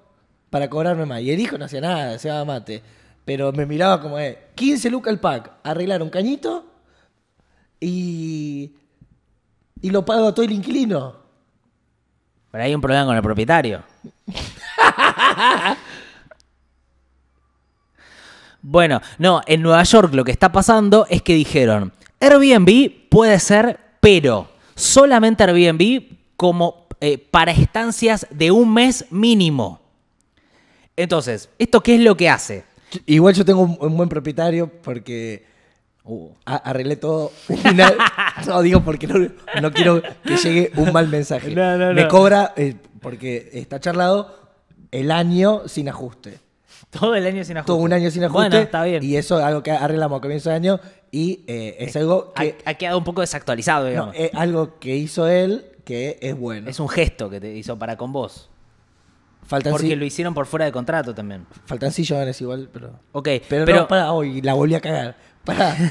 [0.50, 1.22] para cobrarme más.
[1.22, 2.82] Y el hijo no hacía nada, se daba mate.
[3.26, 6.66] Pero me miraba como, eh, 15 lucas el pack, arreglar un cañito
[7.80, 8.76] y,
[9.82, 11.16] y lo pago todo el inquilino.
[12.52, 13.84] Pero hay un problema con el propietario.
[18.68, 23.80] bueno, no, en Nueva York lo que está pasando es que dijeron, Airbnb puede ser,
[24.00, 26.04] pero solamente Airbnb
[26.36, 29.82] como eh, para estancias de un mes mínimo.
[30.96, 32.64] Entonces, ¿esto qué es lo que hace?
[33.06, 35.54] Igual yo tengo un, un buen propietario porque
[36.08, 37.32] Uh, arreglé todo.
[37.50, 37.92] Una-
[38.46, 39.28] no digo porque no,
[39.60, 41.50] no quiero que llegue un mal mensaje.
[41.56, 44.52] No, no, Me cobra, eh, porque está charlado,
[44.92, 46.38] el año sin ajuste.
[46.90, 47.68] todo el año sin ajuste.
[47.68, 48.50] Todo un año sin ajuste.
[48.50, 49.04] Bueno, está bien.
[49.04, 50.80] Y eso es algo que arreglamos a comienzo de año
[51.12, 54.16] y eh, es algo que, ha quedado un poco desactualizado, no, digamos.
[54.18, 56.70] es algo que hizo él que es bueno.
[56.70, 58.50] es un gesto que te hizo para con vos.
[59.46, 61.46] faltan, Porque si- lo hicieron por fuera de contrato también.
[61.66, 63.00] faltan sillones igual, pero...
[63.12, 65.16] Ok, Pero, pero, no, para hoy, la volví a cagar.
[65.44, 65.76] Para.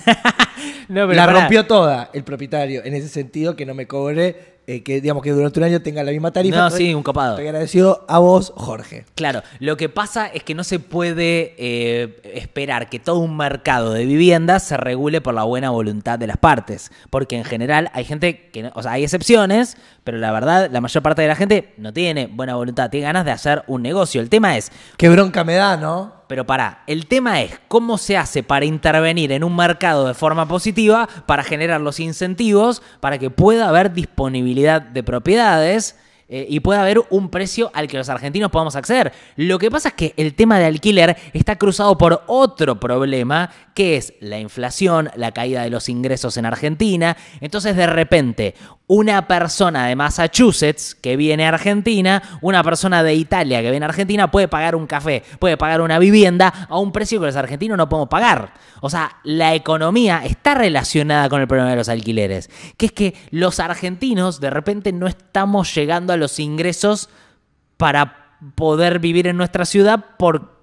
[0.89, 1.41] No, pero la pará.
[1.41, 5.31] rompió toda el propietario, en ese sentido que no me cobre, eh, que digamos que
[5.31, 6.57] durante un año tenga la misma tarifa.
[6.57, 7.33] No, sí, un copado.
[7.33, 9.05] Estoy agradecido a vos, Jorge.
[9.15, 13.93] Claro, lo que pasa es que no se puede eh, esperar que todo un mercado
[13.93, 16.91] de viviendas se regule por la buena voluntad de las partes.
[17.11, 20.81] Porque en general hay gente que, no- o sea, hay excepciones, pero la verdad, la
[20.81, 24.21] mayor parte de la gente no tiene buena voluntad, tiene ganas de hacer un negocio.
[24.21, 26.24] El tema es, Qué bronca me da, ¿no?
[26.27, 30.47] Pero pará, el tema es cómo se hace para intervenir en un mercado de forma
[30.47, 35.97] positiva para generar los incentivos para que pueda haber disponibilidad de propiedades
[36.27, 39.13] eh, y pueda haber un precio al que los argentinos podamos acceder.
[39.37, 43.97] Lo que pasa es que el tema de alquiler está cruzado por otro problema que
[43.97, 47.17] es la inflación, la caída de los ingresos en Argentina.
[47.41, 48.55] Entonces de repente
[48.87, 53.89] una persona de Massachusetts que viene a Argentina, una persona de Italia que viene a
[53.89, 57.79] Argentina puede pagar un café, puede pagar una vivienda a un precio que los argentinos
[57.79, 58.55] no podemos pagar.
[58.81, 63.15] O sea, la economía está relacionada con el problema de los alquileres, que es que
[63.31, 67.09] los argentinos de repente no estamos llegando a los ingresos
[67.77, 70.54] para poder vivir en nuestra ciudad porque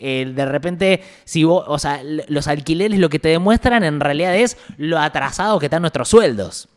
[0.00, 4.34] eh, de repente si vos, o sea, los alquileres lo que te demuestran en realidad
[4.36, 6.68] es lo atrasados que están nuestros sueldos.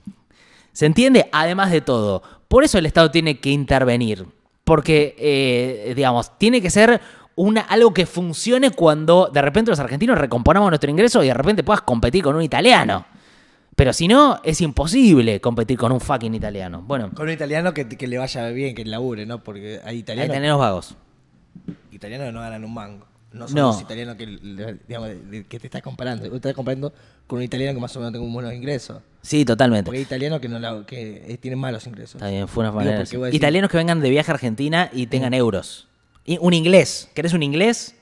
[0.73, 1.29] ¿Se entiende?
[1.31, 2.21] Además de todo.
[2.47, 4.25] Por eso el Estado tiene que intervenir.
[4.63, 7.01] Porque, eh, digamos, tiene que ser
[7.35, 11.63] una, algo que funcione cuando de repente los argentinos recomponamos nuestro ingreso y de repente
[11.63, 13.05] puedas competir con un italiano.
[13.75, 16.83] Pero si no, es imposible competir con un fucking italiano.
[16.85, 19.41] Bueno, Con un italiano que, que le vaya bien, que labure, ¿no?
[19.41, 20.95] Porque hay hay italianos, italianos vagos.
[21.99, 23.05] Italianos no ganan un mango.
[23.31, 24.25] No son los italianos que,
[24.87, 25.09] digamos,
[25.47, 26.27] que te estás comparando.
[26.27, 26.91] Tú estás comparando
[27.27, 29.03] con un italiano que más o menos tenga buenos ingresos.
[29.21, 29.85] Sí, totalmente.
[29.85, 32.15] Porque hay italianos que, no la- que eh, tienen malos ingresos.
[32.15, 32.97] Está bien, fue una Digo, manera.
[32.97, 35.87] porque voy a decir- Italianos que vengan de viaje a Argentina y tengan euros.
[36.25, 37.09] Y un inglés.
[37.13, 37.95] ¿Querés un inglés?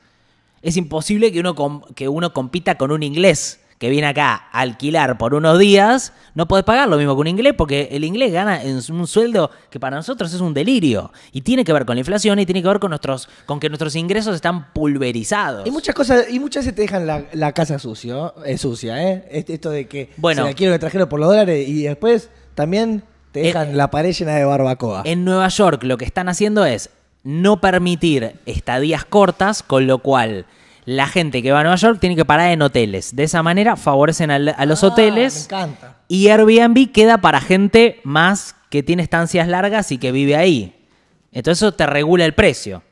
[0.61, 4.61] Es imposible que uno, com- que uno compita con un inglés que viene acá a
[4.61, 6.11] alquilar por unos días.
[6.33, 9.51] No podés pagar lo mismo que un inglés porque el inglés gana en un sueldo
[9.69, 11.11] que para nosotros es un delirio.
[11.31, 13.69] Y tiene que ver con la inflación y tiene que ver con, nuestros, con que
[13.69, 15.67] nuestros ingresos están pulverizados.
[15.67, 19.27] Y muchas cosas, y muchas veces te dejan la, la casa sucio, eh, sucia, ¿eh?
[19.31, 20.43] Este- Esto de que Bueno.
[20.43, 23.91] se la quiero de extranjero por los dólares y después también te dejan Eh, la
[23.91, 25.03] pared llena de barbacoa.
[25.05, 26.89] En Nueva York lo que están haciendo es
[27.23, 30.45] no permitir estadías cortas, con lo cual
[30.87, 33.13] la gente que va a Nueva York tiene que parar en hoteles.
[33.13, 35.97] De esa manera favorecen al- a los Ah, hoteles Me encanta.
[36.07, 40.87] y Airbnb queda para gente más que tiene estancias largas y que vive ahí.
[41.33, 42.83] Entonces eso te regula el precio.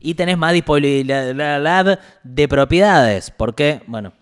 [0.00, 3.30] Y tenés más disponibilidad de propiedades.
[3.30, 4.12] Porque, bueno.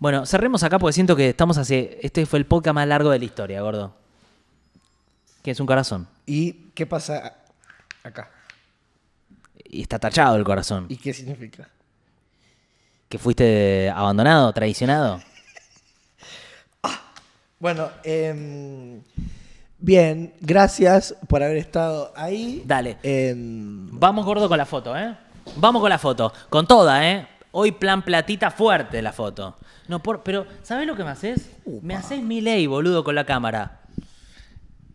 [0.00, 1.90] Bueno, cerremos acá porque siento que estamos así.
[2.02, 3.94] Este fue el podcast más largo de la historia, gordo.
[5.44, 6.08] Que es un corazón.
[6.26, 7.34] ¿Y qué pasa
[8.02, 8.28] acá?
[9.64, 10.86] Y está tachado el corazón.
[10.88, 11.68] ¿Y qué significa?
[13.10, 15.20] ¿Que fuiste abandonado, traicionado?
[17.58, 19.02] Bueno, em,
[19.78, 22.62] bien, gracias por haber estado ahí.
[22.64, 22.96] Dale.
[23.02, 25.14] Em, Vamos, gordo, con la foto, ¿eh?
[25.56, 26.32] Vamos con la foto.
[26.48, 27.26] Con toda, ¿eh?
[27.50, 29.56] Hoy plan platita fuerte la foto.
[29.88, 31.50] No, por, pero, ¿sabes lo que me haces?
[31.82, 33.80] Me haces mi ley, boludo, con la cámara.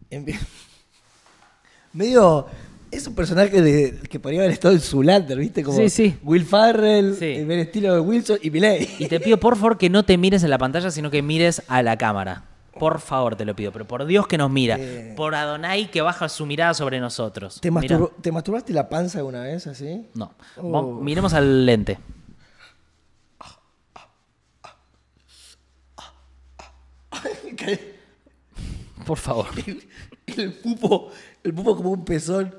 [0.09, 0.26] en-
[1.93, 2.47] medio.
[2.96, 5.64] Es un personaje de, que podría haber estado en Zulander, ¿viste?
[5.64, 6.18] Como Sí, sí.
[6.24, 7.26] Will Farrell, Sí.
[7.26, 8.89] el estilo de Wilson y Miley.
[9.00, 11.62] Y te pido, por favor, que no te mires en la pantalla, sino que mires
[11.68, 12.46] a la cámara.
[12.80, 13.72] Por favor, te lo pido.
[13.72, 14.78] Pero por Dios que nos mira.
[14.80, 15.14] Eh.
[15.16, 17.60] Por Adonai que baja su mirada sobre nosotros.
[17.62, 17.98] ¿Te, Mirá.
[18.00, 20.08] mastur- ¿Te masturbaste la panza alguna vez así?
[20.14, 20.34] No.
[20.58, 20.70] Oh.
[20.72, 21.98] Vamos- miremos al lente.
[29.06, 29.48] Por favor.
[29.66, 29.84] el,
[30.38, 31.12] el pupo,
[31.43, 32.54] el pupo como un pezón.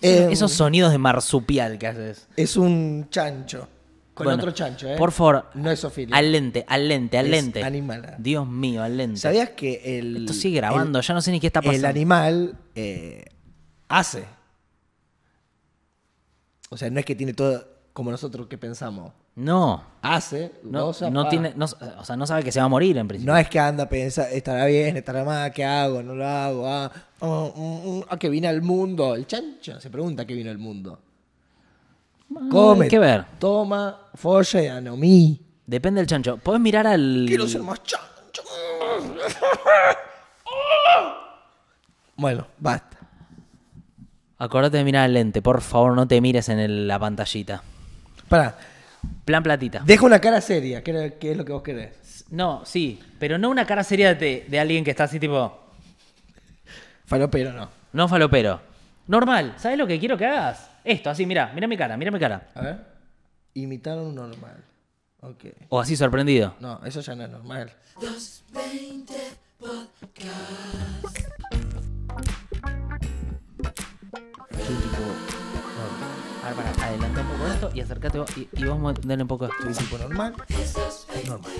[0.00, 2.28] Em, Esos sonidos de marsupial que haces.
[2.36, 3.68] Es un chancho.
[4.12, 4.96] Con Bueno, otro chancho, ¿eh?
[4.96, 5.46] Por favor.
[5.54, 6.16] No es Ofilia.
[6.16, 7.64] Al lente, al lente, al Es lente.
[7.64, 8.14] animal.
[8.18, 9.18] Dios mío, al lente.
[9.18, 10.18] ¿Sabías que el.
[10.18, 11.88] Esto sigue grabando, el- ya no sé ni qué está El pasando.
[11.88, 13.24] animal eh,
[13.88, 14.24] hace.
[16.70, 19.12] O sea, no es que tiene todo como nosotros que pensamos.
[19.36, 19.82] No.
[20.02, 22.96] Hace, No, goza, no tiene, no, o sea, no sabe que se va a morir
[22.98, 23.32] en principio.
[23.32, 26.02] No es que anda a pensar, estará bien, estará mal, ¿qué hago?
[26.02, 26.68] ¿No lo hago?
[26.68, 29.14] Ah, oh, mm, mm, ¿A qué vine al mundo?
[29.14, 31.00] El chancho se pregunta qué vino al mundo.
[32.50, 33.24] Come, hay que ver.
[33.38, 35.40] toma, folla y anomí.
[35.66, 36.36] Depende del chancho.
[36.36, 37.24] Podés mirar al.
[37.26, 38.42] Quiero ser más chancho.
[42.16, 42.96] Bueno, basta.
[44.38, 47.62] Acordate de mirar al lente, por favor, no te mires en el- la pantallita.
[48.28, 48.56] Pará,
[49.24, 49.82] Plan platita.
[49.84, 52.24] deja una cara seria, ¿qué era- qué es lo que vos querés?
[52.30, 55.60] No, sí, pero no una cara seria de, de alguien que está así tipo.
[57.06, 57.68] Falopero no.
[57.92, 58.60] No falopero.
[59.06, 59.54] Normal.
[59.58, 60.70] ¿Sabes lo que quiero que hagas?
[60.84, 62.48] Esto, así, mira, mira mi cara, mira mi cara.
[62.54, 62.78] A ver.
[63.54, 64.64] Imitar un normal.
[65.20, 65.44] Ok.
[65.68, 66.54] O así sorprendido.
[66.60, 67.72] No, eso ya no es normal.
[74.50, 75.23] Es un
[76.48, 76.62] tipo normal.
[76.62, 79.22] A ver, para, adelanta un poco esto y acércate vos y, y vamos a darle
[79.22, 79.66] un poco esto.
[79.66, 80.34] Un tipo normal.
[81.26, 81.52] Normal.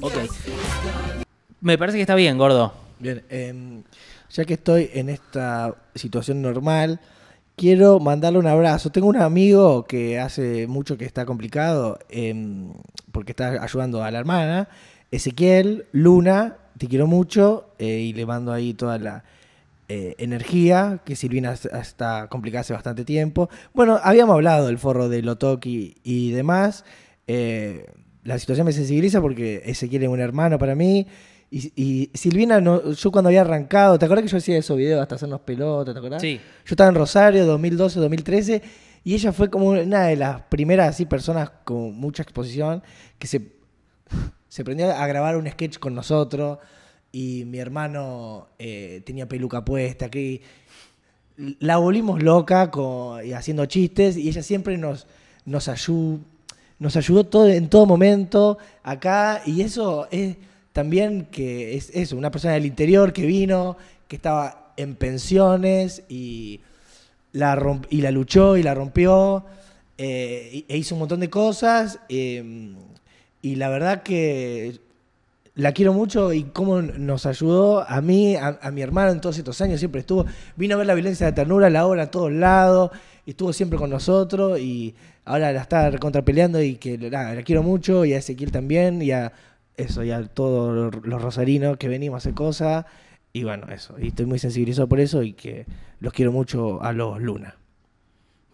[0.00, 0.14] Ok.
[1.60, 2.72] Me parece que está bien, gordo.
[2.98, 3.82] Bien, em,
[4.30, 7.00] ya que estoy en esta situación normal,
[7.56, 8.90] quiero mandarle un abrazo.
[8.90, 12.72] Tengo un amigo que hace mucho que está complicado em,
[13.12, 14.68] porque está ayudando a la hermana.
[15.12, 19.24] Ezequiel, Luna, te quiero mucho eh, y le mando ahí toda la
[19.88, 23.48] eh, energía, que Silvina es- está complicada hace bastante tiempo.
[23.74, 26.84] Bueno, habíamos hablado del forro de Lotoki y demás.
[27.26, 27.86] Eh,
[28.24, 31.06] la situación me sensibiliza porque Ezequiel es un hermano para mí.
[31.50, 35.02] Y, y Silvina, no, yo cuando había arrancado, ¿te acuerdas que yo hacía esos videos
[35.02, 36.22] hasta hacernos pelotas, ¿te acuerdas?
[36.22, 36.36] Sí.
[36.64, 38.62] Yo estaba en Rosario, 2012, 2013,
[39.04, 42.82] y ella fue como una de las primeras así personas con mucha exposición
[43.18, 43.42] que se,
[44.52, 46.58] se prendió a grabar un sketch con nosotros.
[47.10, 50.42] Y mi hermano eh, tenía peluca puesta, que
[51.58, 55.06] la volvimos loca con, y haciendo chistes, y ella siempre nos,
[55.46, 56.18] nos, ayudó,
[56.78, 60.36] nos ayudó todo, en todo momento acá, y eso es
[60.74, 66.60] también que es eso, una persona del interior que vino, que estaba en pensiones y
[67.32, 69.46] la, romp- y la luchó y la rompió,
[69.96, 72.74] eh, e hizo un montón de cosas, eh,
[73.42, 74.80] y la verdad que
[75.54, 79.60] la quiero mucho y cómo nos ayudó a mí, a, mi hermano en todos estos
[79.60, 80.24] años, siempre estuvo,
[80.56, 82.90] vino a ver la violencia de ternura, la obra a todos lados,
[83.26, 88.04] estuvo siempre con nosotros y ahora la está contrapeleando y que nada, la quiero mucho
[88.04, 89.32] y a Ezequiel también y a
[89.76, 92.86] eso, y a todos los rosarinos que venimos a hacer cosas
[93.32, 95.66] y bueno, eso, y estoy muy sensibilizado por eso y que
[96.00, 97.56] los quiero mucho a los Luna.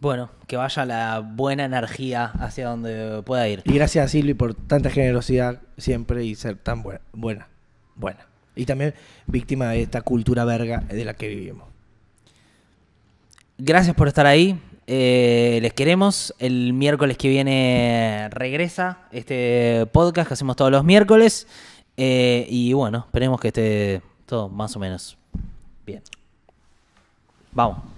[0.00, 3.62] Bueno, que vaya la buena energía hacia donde pueda ir.
[3.64, 7.48] Y gracias a Silvi por tanta generosidad siempre y ser tan buena, buena,
[7.96, 8.20] buena.
[8.54, 8.94] Y también
[9.26, 11.66] víctima de esta cultura verga de la que vivimos.
[13.56, 14.60] Gracias por estar ahí.
[14.86, 16.32] Eh, les queremos.
[16.38, 21.48] El miércoles que viene regresa este podcast que hacemos todos los miércoles.
[21.96, 25.18] Eh, y bueno, esperemos que esté todo más o menos
[25.84, 26.02] bien.
[27.50, 27.97] Vamos.